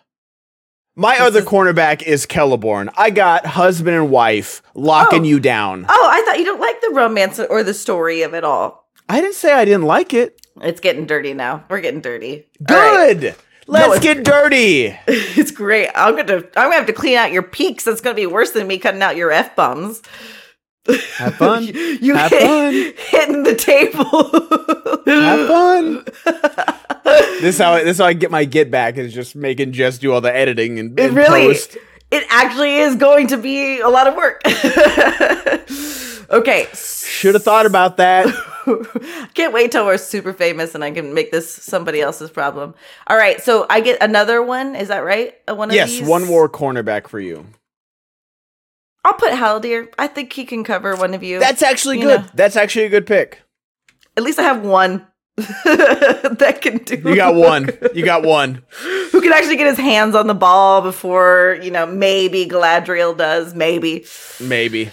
[0.97, 2.93] My other is- cornerback is Celeborn.
[2.97, 5.27] I got husband and wife locking Oh.
[5.27, 5.87] you down.
[5.89, 8.89] Oh, I thought you don't like the romance or the story of it all.
[9.09, 10.41] I didn't say I didn't like it.
[10.61, 11.65] It's getting dirty now.
[11.69, 12.47] We're getting dirty.
[12.69, 13.19] All right.
[13.21, 13.35] Good.
[13.67, 14.97] Let's it's- get dirty.
[15.37, 15.89] It's great.
[15.95, 17.85] I'm gonna I'm gonna have to clean out your peaks.
[17.85, 20.03] That's gonna be worse than me cutting out your f bombs.
[21.17, 21.65] Have fun.
[21.67, 22.73] you Have hit- fun.
[23.09, 24.05] hitting the table.
[25.07, 26.05] Have fun.
[27.41, 29.73] this is how I, this is how I get my get back is just making
[29.73, 31.77] Jess do all the editing and, It and really, post.
[32.11, 34.43] it actually is going to be a lot of work.
[36.35, 38.27] Okay, Should have thought about that.
[39.35, 42.75] can't wait till we're super famous and I can make this somebody else's problem.
[43.07, 44.75] All right, so I get another one.
[44.77, 45.35] Is that right?
[45.49, 46.03] Uh, One of yes, these?
[46.09, 47.47] one more cornerback for you.
[49.05, 49.89] I'll put Haldir.
[49.99, 51.39] I think he can cover one of you.
[51.39, 52.21] That's actually You good.
[52.23, 52.27] know.
[52.35, 53.43] That's actually a good pick.
[54.17, 55.07] At least I have one
[55.37, 56.97] that can do.
[56.97, 57.69] You got one.
[57.95, 58.63] You got one.
[59.13, 61.85] Who can actually get his hands on the ball before you know?
[61.85, 63.55] Maybe Galadriel does.
[63.55, 64.07] Maybe.
[64.41, 64.91] Maybe.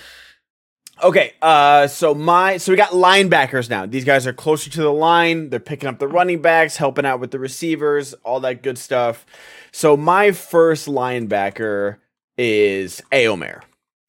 [1.03, 3.85] Okay, uh, so my so we got linebackers now.
[3.85, 5.49] These guys are closer to the line.
[5.49, 9.25] They're picking up the running backs, helping out with the receivers, all that good stuff.
[9.71, 11.97] So my first linebacker
[12.37, 13.61] is Eomer,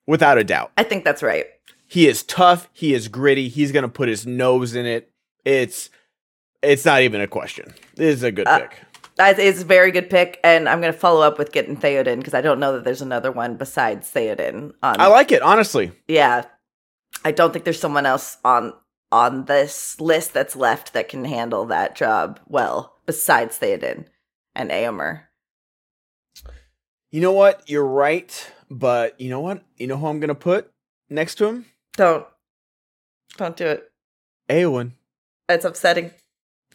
[0.07, 0.73] without a doubt.
[0.77, 1.47] I think that's right.
[1.87, 2.69] He is tough.
[2.73, 3.49] He is gritty.
[3.49, 5.11] He's gonna put his nose in it.
[5.45, 5.89] It's
[6.63, 7.73] it's not even a question.
[7.97, 8.79] This is a good Uh, pick.
[9.17, 12.17] That is a very good pick, and I'm going to follow up with getting Theoden
[12.17, 14.73] because I don't know that there's another one besides Theoden.
[14.83, 15.93] On, I like it honestly.
[16.09, 16.45] yeah,
[17.25, 18.75] I don't think there's someone else on
[19.11, 24.07] on this list that's left that can handle that job well besides Theoden
[24.55, 25.25] and Eomer.
[27.11, 27.69] You know what?
[27.69, 29.63] You're right, but you know what?
[29.77, 30.71] You know who I'm gonna put
[31.11, 31.67] next to him?
[31.97, 32.27] Don't
[33.37, 33.91] don't do it.
[34.49, 34.93] Eowyn.
[35.49, 36.11] It's upsetting.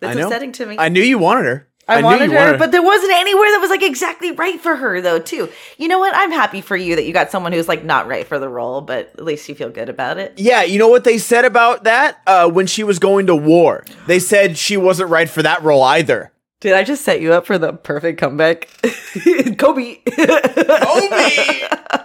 [0.02, 0.76] It's upsetting to me.
[0.78, 1.68] I knew you wanted her.
[1.88, 5.00] I, knew wanted her, but there wasn't anywhere that was like exactly right for her
[5.00, 5.50] though, too.
[5.78, 6.14] You know what?
[6.16, 8.82] I'm happy for you that you got someone who's like not right for the role,
[8.82, 10.34] but at least you feel good about it.
[10.38, 13.86] Yeah, you know what they said about that uh, when she was going to war?
[14.06, 16.32] They said she wasn't right for that role either.
[16.60, 18.68] Did I just set you up for the perfect comeback?
[19.58, 20.00] Kobe.
[20.18, 21.62] Obi!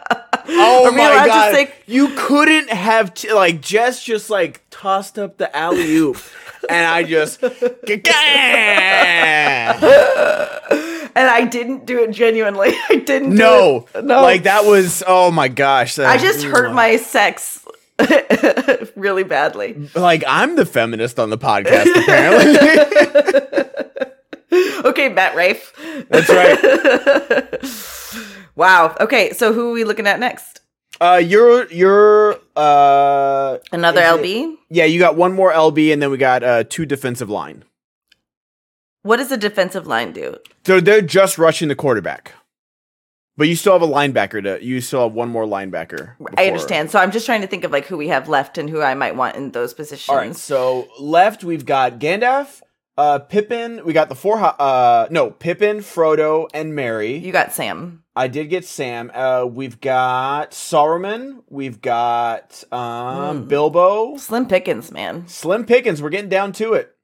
[0.48, 1.54] Oh Are my god!
[1.54, 6.16] say- You couldn't have t- like Jess just like tossed up the alley oop,
[6.68, 7.52] and I just and
[11.14, 12.70] I didn't do it genuinely.
[12.88, 13.86] I didn't do no.
[14.02, 14.22] No.
[14.22, 15.98] like that was oh my gosh!
[15.98, 17.64] I just hurt my sex
[18.96, 19.88] really badly.
[19.94, 23.68] like I'm the feminist on the podcast apparently.
[24.84, 25.72] Okay, Matt Rafe.
[26.10, 26.58] That's right.
[28.56, 28.96] Wow.
[29.00, 30.60] Okay, so who are we looking at next?
[31.00, 34.56] Uh, you're you're uh Another Is it- LB?
[34.70, 37.64] yeah you got one more LB and then we got uh two defensive line.
[39.02, 40.36] What does the defensive line do?
[40.66, 42.34] So they're just rushing the quarterback.
[43.36, 46.14] But you still have a linebacker to you still have one more linebacker.
[46.36, 46.90] I understand.
[46.90, 48.94] So I'm just trying to think of like who we have left and who I
[48.94, 50.10] might want in those positions.
[50.10, 52.60] All right, so left we've got Gandalf,
[52.98, 57.16] uh Pippin, we got the four ho- uh no, Pippin, Frodo and Merry.
[57.16, 58.01] You got Sam.
[58.14, 59.10] I did get Sam.
[59.14, 63.48] Uh we've got Saruman, we've got um Hmm.
[63.48, 65.26] Bilbo, Slim Pickens, man.
[65.28, 66.94] Slim Pickens, we're getting down to it.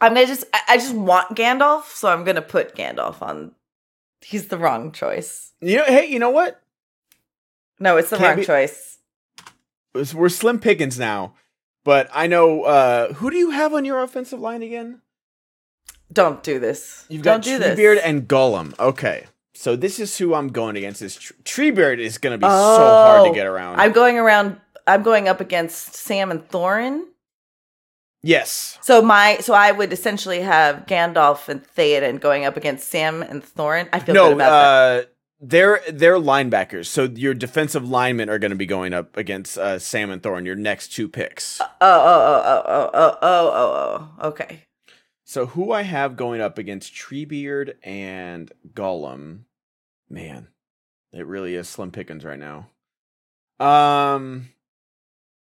[0.00, 3.52] I'm gonna just I, I just want Gandalf, so I'm gonna put Gandalf on.
[4.22, 5.52] He's the wrong choice.
[5.60, 6.60] You know, hey, you know what?
[7.78, 8.98] No, it's the Can't wrong be- choice.
[10.14, 11.34] We're slim Pickens now,
[11.84, 15.00] but I know uh who do you have on your offensive line again?
[16.12, 17.04] Don't do this.
[17.08, 18.04] You've Don't got do Treebeard this.
[18.04, 18.78] and Gollum.
[18.78, 19.26] Okay.
[19.54, 21.00] So this is who I'm going against.
[21.00, 23.80] This Tre- Treebeard is going to be oh, so hard to get around.
[23.80, 24.60] I'm going around.
[24.86, 27.02] I'm going up against Sam and Thorin.
[28.22, 28.78] Yes.
[28.82, 33.42] So my so I would essentially have Gandalf and Theoden going up against Sam and
[33.42, 33.88] Thorin.
[33.92, 35.14] I feel no, good about uh, that.
[35.42, 39.78] They're they're linebackers, so your defensive linemen are going to be going up against uh,
[39.78, 40.44] Sam and Thorin.
[40.44, 41.60] Your next two picks.
[41.60, 44.28] Uh, oh, oh oh oh oh oh oh oh oh.
[44.28, 44.64] Okay.
[45.30, 49.42] So who I have going up against Treebeard and Gollum,
[50.08, 50.48] man,
[51.12, 52.66] it really is slim pickings right now.
[53.60, 54.48] Um,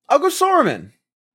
[0.07, 0.91] I'll go Saruman.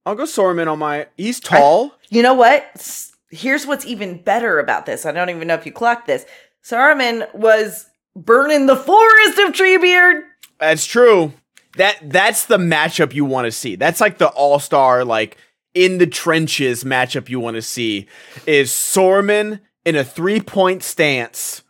[0.06, 1.08] I'll go Saruman on my.
[1.18, 1.96] He's tall.
[2.10, 3.02] You know what?
[3.32, 5.08] Here's what's even better about this.
[5.08, 6.28] I don't even know if you clocked this.
[6.64, 10.22] Saruman was burning the forest of Treebeard.
[10.60, 11.34] That's true.
[11.78, 13.76] That that's the matchup you want to see.
[13.76, 15.36] That's like the all star like
[15.76, 18.08] in the trenches matchup you want to see
[18.48, 21.62] is Saruman in a three point stance.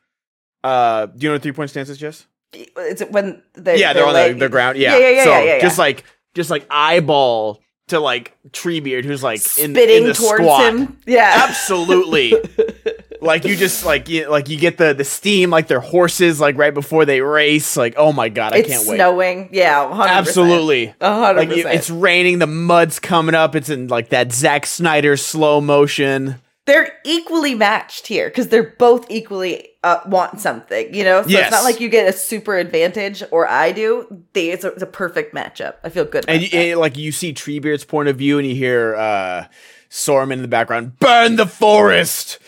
[0.64, 2.26] Uh, do you know what three point stance is, Jess?
[2.54, 4.78] It's when they yeah, they're on the, like- the ground.
[4.78, 5.62] Yeah, yeah, yeah, so yeah, yeah, yeah.
[5.62, 10.42] Just like just like eyeball to like Treebeard, who's like in, spitting in the towards
[10.44, 10.74] squat.
[10.74, 11.00] him.
[11.06, 12.34] Yeah, Absolutely.
[13.26, 16.58] like you just like you like you get the the steam like their horses like
[16.58, 17.76] right before they race.
[17.76, 18.94] Like oh my god, I it's can't wait.
[18.96, 19.50] It's snowing.
[19.52, 20.08] Yeah, 100%.
[20.08, 20.94] Absolutely.
[21.02, 23.56] A hundred Like you- it's raining, the mud's coming up.
[23.56, 26.36] It's in like that Zack Snyder slow motion.
[26.66, 31.22] they're equally matched here because they're both equally uh, want something, you know.
[31.22, 31.44] So Yes.
[31.44, 34.08] it's not like you get a super advantage or I do.
[34.34, 35.76] They it's a, it's a perfect matchup.
[35.84, 36.26] I feel good.
[36.28, 39.46] And you, and, like you see Treebeard's point of view, and you hear uh,
[39.92, 42.40] Saruman in the background, "Burn the forest."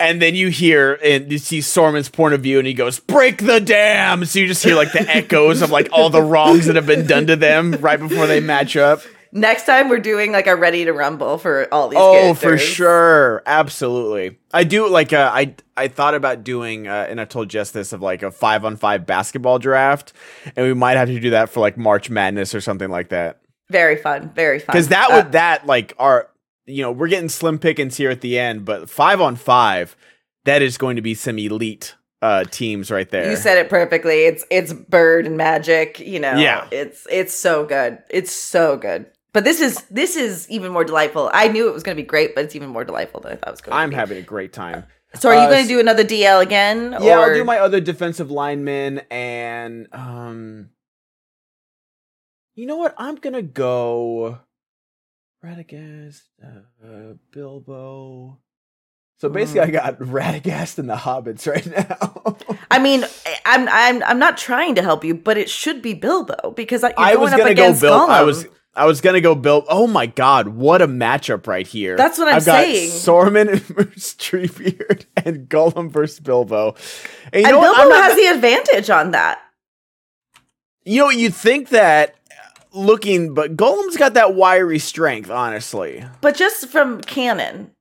[0.00, 3.44] And then you hear and you see Saruman's point of view, and he goes, "Break
[3.44, 6.76] the dam." So you just hear like the echoes of like all the wrongs that
[6.76, 9.02] have been done to them right before they match up.
[9.32, 12.00] Next time we're doing like a ready to rumble for all these.
[12.02, 14.38] Oh, for sure, absolutely.
[14.52, 15.12] I do like.
[15.12, 18.30] Uh, I I thought about doing, uh, and I told Jess this of like a
[18.32, 20.12] five on five basketball draft,
[20.56, 23.40] and we might have to do that for like March Madness or something like that.
[23.70, 24.30] Very fun.
[24.34, 24.72] Very fun.
[24.72, 26.28] Because that Uh, would that like our,
[26.70, 29.96] you know, we're getting slim pickings here at the end, but five on five,
[30.44, 33.30] that is going to be some elite uh teams right there.
[33.30, 34.24] You said it perfectly.
[34.24, 35.98] It's it's bird and magic.
[36.00, 36.34] You know.
[36.36, 36.68] Yeah.
[36.70, 37.98] It's it's so good.
[38.10, 39.06] It's so good.
[39.32, 41.30] But this is this is even more delightful.
[41.32, 43.36] I knew it was going to be great, but it's even more delightful than I
[43.36, 43.96] thought it was going to I'm be.
[43.96, 44.84] having a great time.
[45.14, 46.96] So are you uh, going to do another DL again?
[47.00, 50.70] Yeah, or- I'll do my other defensive linemen and um
[52.54, 52.94] You know what?
[52.98, 54.40] I'm gonna go
[55.44, 58.38] Radagast, uh, Bilbo.
[59.18, 59.72] So basically, I Hmm.
[59.72, 62.36] got Radagast and the Hobbits right now.
[62.70, 65.94] I mean, I- I'm I'm I'm not trying to help you, but it should be
[65.94, 67.92] Bilbo because you're I was gonna go against Bill.
[67.94, 69.64] I was I was gonna go Bill.
[69.68, 71.96] Oh my god, what a matchup right here!
[71.96, 72.90] That's what I'm I've got saying.
[72.90, 76.76] Saruman versus Treebeard and Gollum versus Bilbo.
[77.32, 77.78] And you and know what?
[77.80, 79.40] I'm Bilbo not- has the advantage on that.
[80.84, 82.14] You know, you'd think that
[82.72, 86.04] looking, but Gollum's got that wiry strength, honestly.
[86.20, 87.72] But just from canon,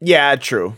[0.00, 0.76] Yeah, true.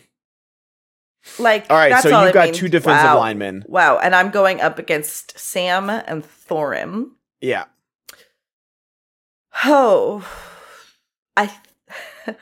[1.38, 2.54] like All right, so I got mean.
[2.54, 3.18] two defensive Wow.
[3.18, 3.64] linemen.
[3.66, 7.10] Wow, and I'm going up against Sam and Thorin.
[7.40, 7.64] Yeah.
[9.66, 10.26] Oh,
[11.36, 11.48] I,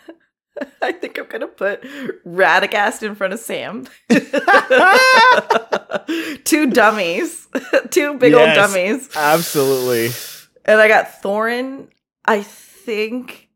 [0.82, 1.82] I think I'm gonna put
[2.26, 3.86] Radagast in front of Sam.
[6.44, 7.46] two dummies,
[7.90, 8.58] two big Yes.
[8.58, 10.08] old dummies, Absolutely.
[10.64, 11.88] And I got Thorin.
[12.24, 13.48] I think.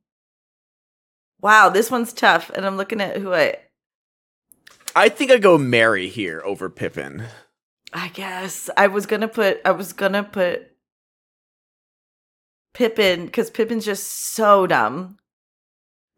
[1.40, 3.56] Wow, this one's tough, and I'm looking at who I.
[4.94, 7.24] I think I go Merry here over Pippin.
[7.92, 9.60] I guess I was gonna put.
[9.64, 10.70] I was gonna put
[12.74, 15.18] Pippin because Pippin's just so dumb.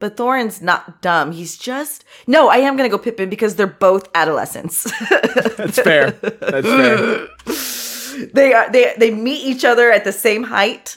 [0.01, 1.33] But Thorin's not dumb.
[1.33, 2.49] He's just no.
[2.49, 4.85] I am gonna go Pippin because they're both adolescents.
[5.57, 6.13] That's fair.
[6.13, 7.29] That's fair.
[8.33, 8.71] they are.
[8.71, 10.97] They they meet each other at the same height.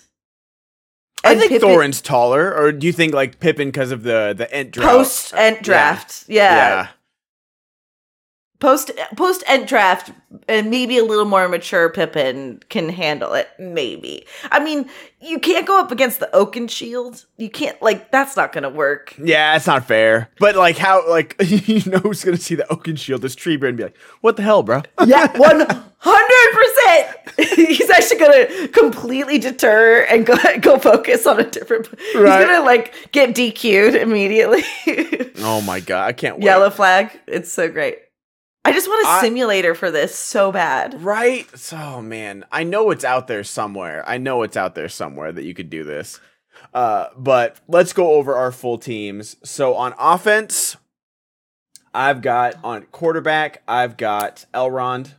[1.23, 4.51] I think Pippin- Thorin's taller, or do you think like Pippin because of the the
[4.53, 4.89] ent drought?
[4.89, 6.25] post ent draft.
[6.27, 6.55] Yeah.
[6.55, 6.87] Yeah.
[8.61, 10.11] Post post ent draft
[10.47, 13.49] and maybe a little more mature Pippin can handle it.
[13.57, 14.27] Maybe.
[14.51, 14.87] I mean,
[15.19, 17.25] you can't go up against the Oakenshield.
[17.37, 19.15] You can't like that's not gonna work.
[19.17, 20.29] Yeah, it's not fair.
[20.39, 23.83] But like how like you know who's gonna see the Oakenshield, this tree and be
[23.83, 24.83] like, what the hell, bro?
[25.07, 25.65] Yeah, one
[25.97, 27.57] hundred percent.
[27.57, 31.91] He's actually gonna completely deter and go go focus on a different.
[32.13, 32.39] right.
[32.39, 34.61] He's gonna like get DQ'd immediately.
[35.39, 36.43] Oh my god, I can't wait.
[36.45, 37.19] Yellow flag.
[37.25, 37.97] It's so great.
[38.63, 41.01] I just want a I- simulator for this so bad.
[41.01, 41.47] Right?
[41.73, 44.03] Oh man, I know it's out there somewhere.
[44.07, 46.19] I know it's out there somewhere that you could do this.
[46.73, 49.35] Uh, but let's go over our full teams.
[49.43, 50.77] So on offense,
[51.93, 55.15] I've got on quarterback, I've got Elrond.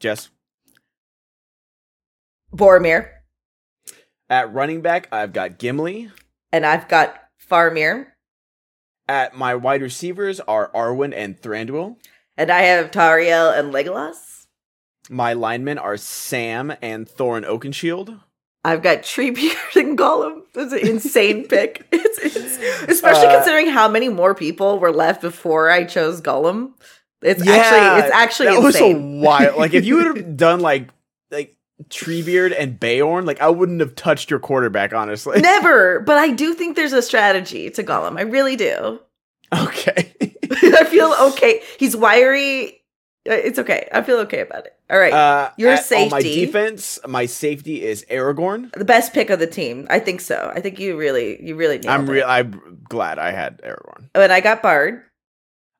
[0.00, 0.28] Jess.
[2.54, 3.10] Boromir.
[4.30, 6.10] At running back, I've got Gimli.
[6.52, 7.14] And I've got
[7.50, 8.06] Faramir.
[9.08, 11.96] At my wide receivers are Arwen and Thranduil.
[12.36, 14.46] And I have Tauriel and Legolas.
[15.08, 18.20] My linemen are Sam and Thorin Oakenshield.
[18.64, 20.42] I've got Treebeard and Gollum.
[20.52, 21.86] That's an insane pick.
[21.92, 22.58] It's, it's
[22.90, 26.72] especially Uh, considering how many more people were left before I chose Gollum.
[27.22, 29.56] It's actually it's actually that was a wild.
[29.56, 30.88] Like if you would have done like
[31.30, 31.56] like
[31.90, 35.40] Treebeard and Beorn, like I wouldn't have touched your quarterback, honestly.
[35.42, 38.18] Never, but I do think there's a strategy to Gollum.
[38.18, 39.00] I really do.
[39.56, 40.12] okay.
[40.50, 41.62] I feel okay.
[41.78, 42.80] He's wiry.
[43.28, 43.88] Uh, It's okay.
[43.92, 44.74] I feel okay about it.
[44.90, 45.12] All right.
[45.12, 46.46] Uh, Your at- On my safety.
[46.46, 48.72] defense, my safety is Aragorn.
[48.72, 49.86] the best pick of the team.
[49.90, 50.50] I think so.
[50.54, 52.24] I think you really, you really I'm real.
[52.26, 54.08] I'm glad I had Aragorn.
[54.14, 55.02] Oh, and I got Bard.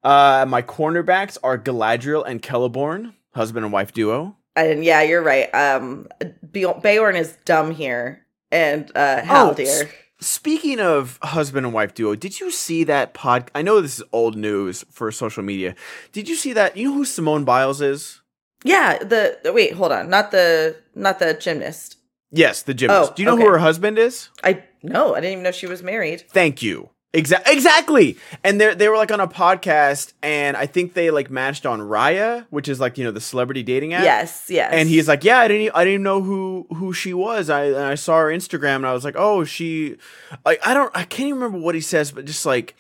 [0.05, 4.37] Uh, my cornerbacks are Galadriel and Celeborn, husband and wife duo.
[4.67, 5.49] And yeah, you're right.
[5.55, 6.09] Um,
[6.53, 9.91] Beorn is dumb here, and uh, Oh, Haldir.
[10.21, 13.51] Speaking of husband and wife duo, did you see that pod?
[13.55, 15.77] I know this is old news for social media.
[16.11, 16.77] Did you see that?
[16.77, 18.21] You know who Simone Biles is?
[18.65, 21.97] yeah, the wait, hold on, not the not the gymnast.
[22.33, 23.13] Yes, the gymnast.
[23.13, 23.45] Oh, Do you know okay.
[23.45, 24.31] who her husband is?
[24.43, 26.25] I no, I didn't even know she was married.
[26.31, 26.91] Thank you.
[27.19, 27.53] Exactly.
[27.53, 28.17] Exactly.
[28.45, 31.81] And they they were like on a podcast, and I think they like matched on
[31.81, 34.05] Raya, which is like you know the celebrity dating app.
[34.05, 34.71] Yes, yes.
[34.73, 37.51] And he's like, yeah, I didn't, I didn't know who who she was.
[37.51, 39.97] I and I saw her Instagram, and I was like, oh, she,
[40.45, 42.77] like, I don't, I can't even remember what he says, but just like,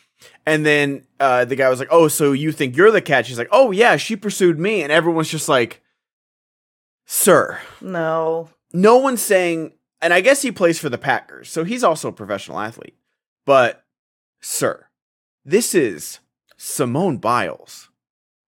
[0.46, 3.28] and then uh, the guy was like, oh, so you think you're the catch?
[3.28, 5.82] He's like, oh yeah, she pursued me, and everyone's just like,
[7.06, 8.50] sir, no.
[8.72, 12.12] no one's saying, and I guess he plays for the Packers, so he's also a
[12.12, 12.96] professional athlete.
[13.44, 13.84] But,
[14.40, 14.86] sir,
[15.44, 16.20] this is
[16.56, 17.88] Simone Biles,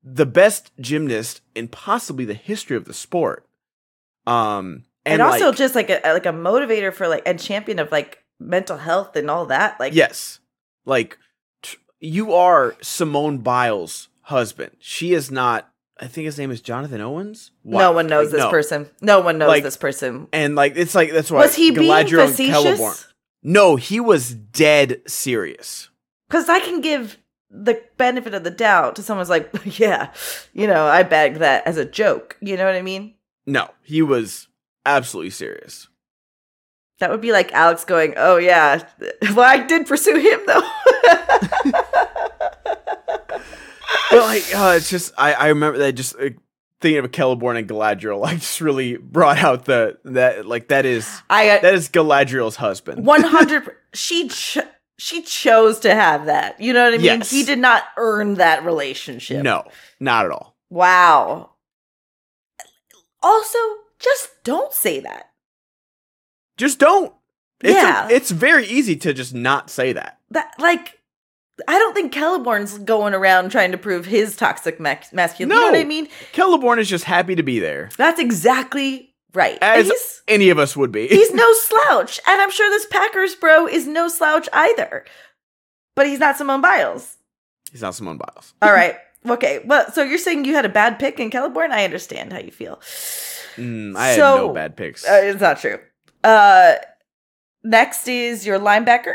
[0.02, 3.46] the best gymnast in possibly the history of the sport.
[4.26, 7.78] Um, And, and, also like, just like a like a motivator for like and champion
[7.78, 9.80] of like mental health and all that.
[9.80, 10.40] Like yes,
[10.84, 11.18] like
[11.62, 14.72] t- you are Simone Biles' husband.
[14.78, 15.66] She is not.
[15.98, 17.50] I think his name is Jonathan Owens.
[17.62, 18.50] no one knows Like, this no.
[18.50, 18.90] person.
[19.02, 20.28] No one knows Like, this person.
[20.32, 23.06] And like it's like that's why Was he being Galadriel and facetious?
[23.42, 25.88] No, he was dead serious.
[26.28, 27.18] Because I can give
[27.50, 30.12] the benefit of the doubt to someone's like, yeah,
[30.52, 32.36] you know, I bagged that as a joke.
[32.40, 33.14] You know what I mean?
[33.46, 34.48] No, he was
[34.86, 35.88] absolutely serious.
[37.00, 38.82] That would be like Alex going, oh yeah,
[39.34, 40.62] well I did pursue him though.
[44.10, 46.16] But like, uh, it's just I, I remember that just
[46.80, 51.08] thinking of Celeborn and Galadriel, like just really brought out the that like that is
[51.28, 53.04] I that is Galadriel's husband.
[53.06, 53.70] one hundred.
[53.94, 54.58] She ch-
[54.98, 56.60] she chose to have that.
[56.60, 57.04] You know what I mean?
[57.06, 57.30] Yes.
[57.30, 59.42] He did not earn that relationship.
[59.42, 59.64] No,
[59.98, 60.56] not at all.
[60.68, 61.50] Wow.
[63.22, 63.58] Also,
[63.98, 65.30] just don't say that.
[66.56, 67.12] Just don't.
[67.62, 68.08] It's a- Yeah.
[68.10, 70.18] it's very easy to just not say that.
[70.30, 70.99] That like.
[71.68, 75.54] I don't think Celeborn's going around trying to prove his toxic mac- masculinity.
[75.54, 75.72] You know No.
[75.72, 76.08] what I mean?
[76.32, 79.58] Celeborn is just happy to be there, That's exactly right.
[79.62, 81.06] As any of us would be.
[81.08, 85.04] he's no slouch, and I'm sure this Packers bro is no slouch either.
[85.96, 87.16] But he's not Simone Biles.
[87.70, 88.54] he's not Simone Biles.
[88.62, 88.96] All right.
[89.28, 89.60] Okay.
[89.64, 91.70] Well, so you're saying you had a bad pick in Celeborn?
[91.70, 92.76] I understand how you feel.
[93.56, 95.78] Mm, I had no bad picks, Uh, it's not true.
[96.24, 96.74] Uh,
[97.62, 99.12] next is your linebacker.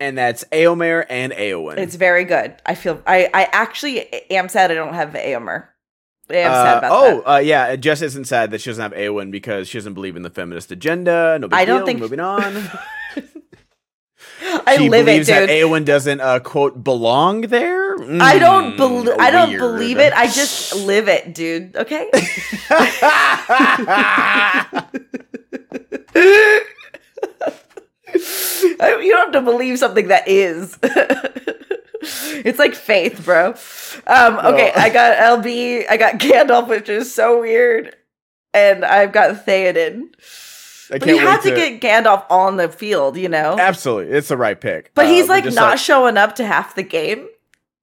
[0.00, 1.76] And that's Eomer and Eowyn.
[1.78, 2.54] It's very good.
[2.64, 3.02] I feel.
[3.06, 4.00] I I actually
[4.32, 5.66] am sad I don't have Eomer.
[6.30, 7.30] I am sad Uh, about oh, that.
[7.30, 7.76] uh, yeah.
[7.76, 10.72] Jess isn't sad that she doesn't have Eowyn because she doesn't believe in the feminist
[10.72, 11.38] agenda.
[11.40, 12.70] No big I don't think- Moving on.
[14.66, 15.50] I she live it, believes that dude.
[15.50, 17.94] Eowyn doesn't uh, quote belong there.
[18.22, 19.16] I don't Mm, believe.
[19.18, 20.12] I don't believe it.
[20.14, 21.76] I just live it, dude.
[21.76, 22.10] Okay.
[28.80, 30.78] You don't have to believe something that is.
[32.02, 33.54] it's like faith, bro.
[34.06, 34.72] Um, okay.
[34.74, 35.84] I got LB.
[35.88, 37.94] I got Gandalf, which is so weird,
[38.54, 40.04] and I've got Theoden.
[40.92, 43.56] I But you have wait to, get Gandalf on the field, you know.
[43.58, 44.12] absolutely.
[44.16, 47.28] It's the right pick, But he's like just not showing up to half the game.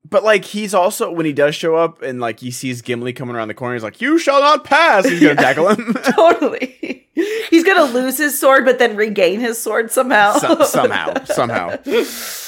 [0.10, 3.36] but like he's also when he does show up and like he sees Gimli coming
[3.36, 7.07] around the corner, he's like, "You shall not pass." He's gonna tackle him totally.
[7.50, 10.38] He's gonna lose his sword, but then regain his sword somehow.
[10.38, 11.78] Some- somehow, somehow.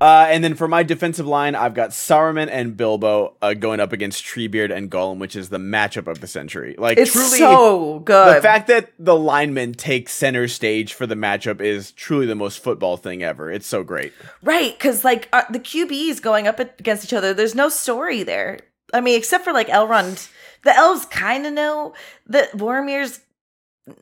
[0.00, 3.92] Uh, and then for my defensive line, I've got Saruman and Bilbo uh, going up
[3.92, 6.74] against Treebeard and Gollum, which is the matchup of the century.
[6.76, 8.36] Like it's truly, so good.
[8.36, 12.62] the fact that the linemen take center stage for the matchup is truly the most
[12.62, 13.50] football thing ever.
[13.50, 14.12] It's so great.
[14.42, 18.60] Right, because like uh, the QBs going up against each other, there's no story there.
[18.92, 20.28] I mean, except for like Elrond,
[20.64, 21.94] the elves kind of know
[22.26, 23.20] that Boromir's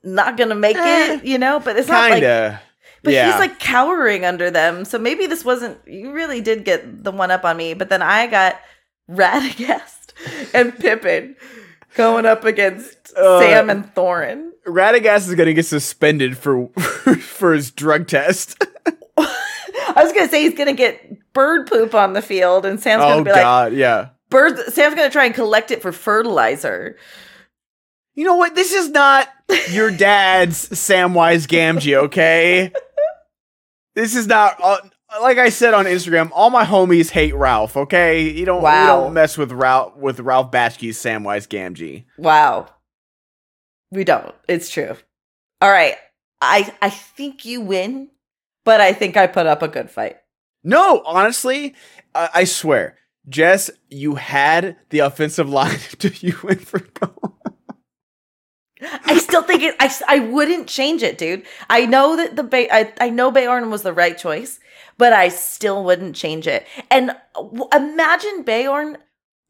[0.02, 1.60] not gonna make Eh, it, you know.
[1.60, 2.60] But it's not like, Kinda.
[3.02, 3.30] but yeah.
[3.30, 4.84] he's like cowering under them.
[4.84, 5.78] So maybe this wasn't.
[5.86, 8.60] You really did get the one up on me, but then I got
[9.10, 10.12] Radagast
[10.54, 11.36] and Pippin
[11.96, 14.50] going up against Uh, Sam and Thorin.
[14.66, 16.68] Radagast is gonna get suspended for
[17.20, 18.62] for his drug test.
[19.18, 23.16] I was gonna say he's gonna get bird poop on the field, and Sam's gonna
[23.16, 24.10] oh be like, god, yeah.
[24.30, 26.96] Bird Sam's gonna try and collect it for fertilizer.
[28.14, 28.54] You know what?
[28.54, 29.28] This is not
[29.70, 32.72] your dad's Samwise Gamgee, okay?
[33.94, 34.56] This is not.
[34.62, 34.78] Uh,
[35.20, 37.76] like I said on Instagram, all my homies hate Ralph.
[37.76, 38.62] Okay, you don't.
[38.62, 38.80] Wow.
[38.80, 42.04] You don't mess with Ralph with Ralph Bakshi's Samwise Gamgee.
[42.18, 42.68] Wow.
[43.90, 44.34] We don't.
[44.48, 44.96] It's true.
[45.60, 45.96] All right.
[46.40, 48.08] I I think you win,
[48.64, 50.16] but I think I put up a good fight.
[50.64, 51.74] No, honestly,
[52.14, 52.96] I, I swear,
[53.28, 57.38] Jess, you had the offensive line until you went for goal.
[59.04, 59.76] I still think it.
[59.80, 61.44] I, I wouldn't change it, dude.
[61.70, 62.68] I know that the Bay.
[62.70, 64.58] I, I know Beorn was the right choice,
[64.98, 66.66] but I still wouldn't change it.
[66.90, 67.16] And
[67.72, 68.98] imagine Beorn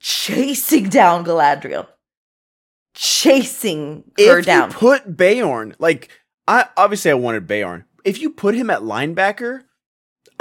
[0.01, 1.87] chasing down Galadriel,
[2.95, 4.39] chasing her down.
[4.41, 4.70] If down.
[4.70, 6.11] you put Beorn, like
[6.47, 7.85] I obviously I wanted Beorn.
[8.05, 9.62] If you put him at linebacker,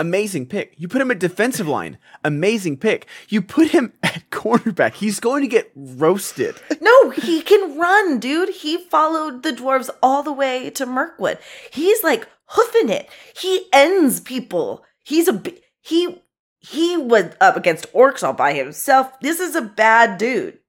[0.02, 0.74] amazing pick.
[0.78, 3.06] You put him at defensive line, amazing pick.
[3.30, 6.56] You put him at cornerback, he's going to get roasted.
[6.82, 8.50] No, he can run, dude.
[8.50, 11.38] He followed the dwarves all the way to Mirkwood.
[11.72, 13.08] He's like hoofing it.
[13.40, 14.84] He ends people.
[15.04, 15.42] He's a
[15.82, 16.22] he
[16.60, 19.20] he was up against orcs all by himself.
[19.22, 20.60] This is a bad dude.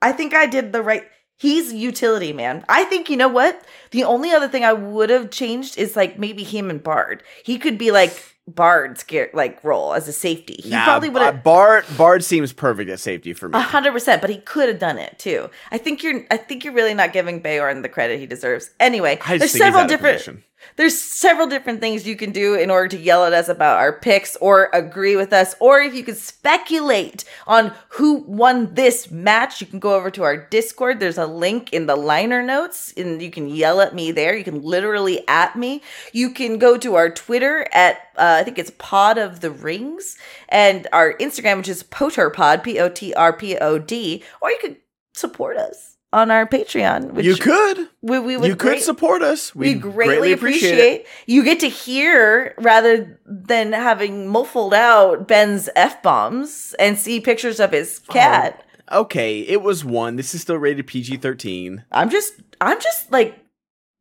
[0.00, 1.04] I think I did the right.
[1.38, 2.64] He's utility man.
[2.70, 3.62] I think you know what?
[3.90, 7.22] The only other thing I would have changed is like maybe him and Bard.
[7.44, 10.60] He could be like Bard's scare like role as a safety.
[10.62, 13.58] He Nah, probably would have Bard Bard seems perfect at safety for me.
[13.58, 15.50] a hundred percent, but he could have done it too.
[15.72, 16.24] I think you're.
[16.30, 18.70] I think you're really not giving Beorn the credit he deserves.
[18.78, 20.42] Anyway, there's just think he's several different.
[20.74, 23.92] There's several different things you can do in order to yell at us about our
[23.92, 29.60] picks or agree with us, or if you could speculate on who won this match,
[29.60, 31.00] you can go over to our Discord.
[31.00, 34.36] There's a link in the liner notes, and you can yell at me there.
[34.36, 35.82] You can literally at me.
[36.12, 40.16] You can go to our Twitter at uh, I think it's Pod of the Rings,
[40.48, 44.58] and our Instagram, which is Poterpod, P O T R P O D, or you
[44.60, 44.76] could
[45.14, 47.12] support us on our Patreon.
[47.12, 47.88] Which you could.
[48.00, 49.54] we, we would You could great- support us.
[49.54, 51.06] we We greatly, appreciate, it.
[51.26, 57.60] you get to hear rather than having muffled out Ben's f bombs and see pictures
[57.60, 58.62] of his oh, cat.
[58.90, 60.16] Okay, it was one.
[60.16, 61.84] This is still rated PG thirteen.
[61.90, 63.36] I'm just, I'm just like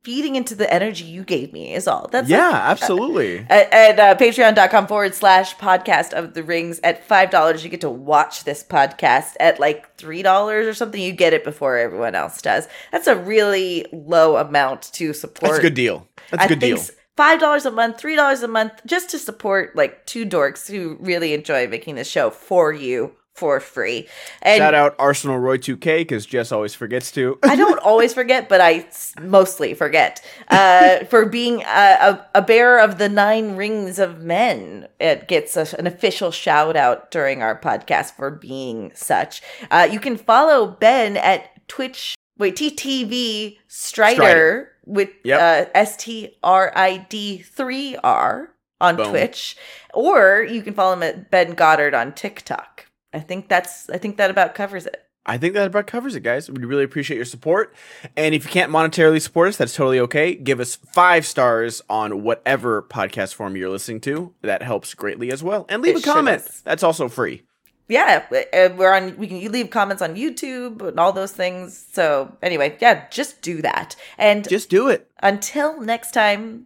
[0.05, 1.73] feeding into the energy you gave me.
[1.73, 2.07] Is all.
[2.11, 3.39] That's Yeah, like- absolutely.
[3.49, 7.81] at, at uh, patreon.com forward slash podcast of the rings at five dollars you get
[7.81, 12.13] to watch this podcast at like three dollars or something you get it before everyone
[12.13, 16.07] else does that's a really low amount to support That's a good deal.
[16.29, 16.79] That's a good deal.
[17.17, 20.97] Five dollars a month, three dollars a month, just to support like two dorks who
[20.99, 24.07] really enjoy making this show for you for free.
[24.41, 27.37] And Shout out Arsenal Roy 2K because Jess always forgets to.
[27.43, 28.87] I don't always forget, but I
[29.21, 34.87] mostly forget uh, for being a, a, a bearer of the nine rings of men.
[34.99, 39.41] It gets a, an official shout out during our podcast for being such.
[39.69, 42.15] Uh, you can follow Ben at Twitch.
[42.37, 44.71] Wait, TTV Strider, Strider.
[44.85, 45.39] with Yep.
[45.67, 48.49] uh, S T R I D three R
[48.81, 49.09] on Boom.
[49.09, 49.55] Twitch,
[49.93, 52.85] or you can follow him at Ben Goddard on TikTok.
[53.15, 53.89] I think that's.
[53.89, 55.01] I think that about covers it.
[55.25, 56.51] I think that about covers it, guys.
[56.51, 57.73] We really appreciate your support.
[58.15, 60.35] And if you can't monetarily support us, that's totally okay.
[60.35, 64.35] Give us five stars on whatever podcast form you're listening to.
[64.43, 65.65] That helps greatly as well.
[65.67, 66.43] And leave It a comment.
[66.63, 67.41] That's also free.
[67.87, 71.85] yeah uh, we're on we can you leave comments on youtube and all those things
[71.93, 75.07] so anyway yeah just do that and Just do it.
[75.21, 76.65] until next time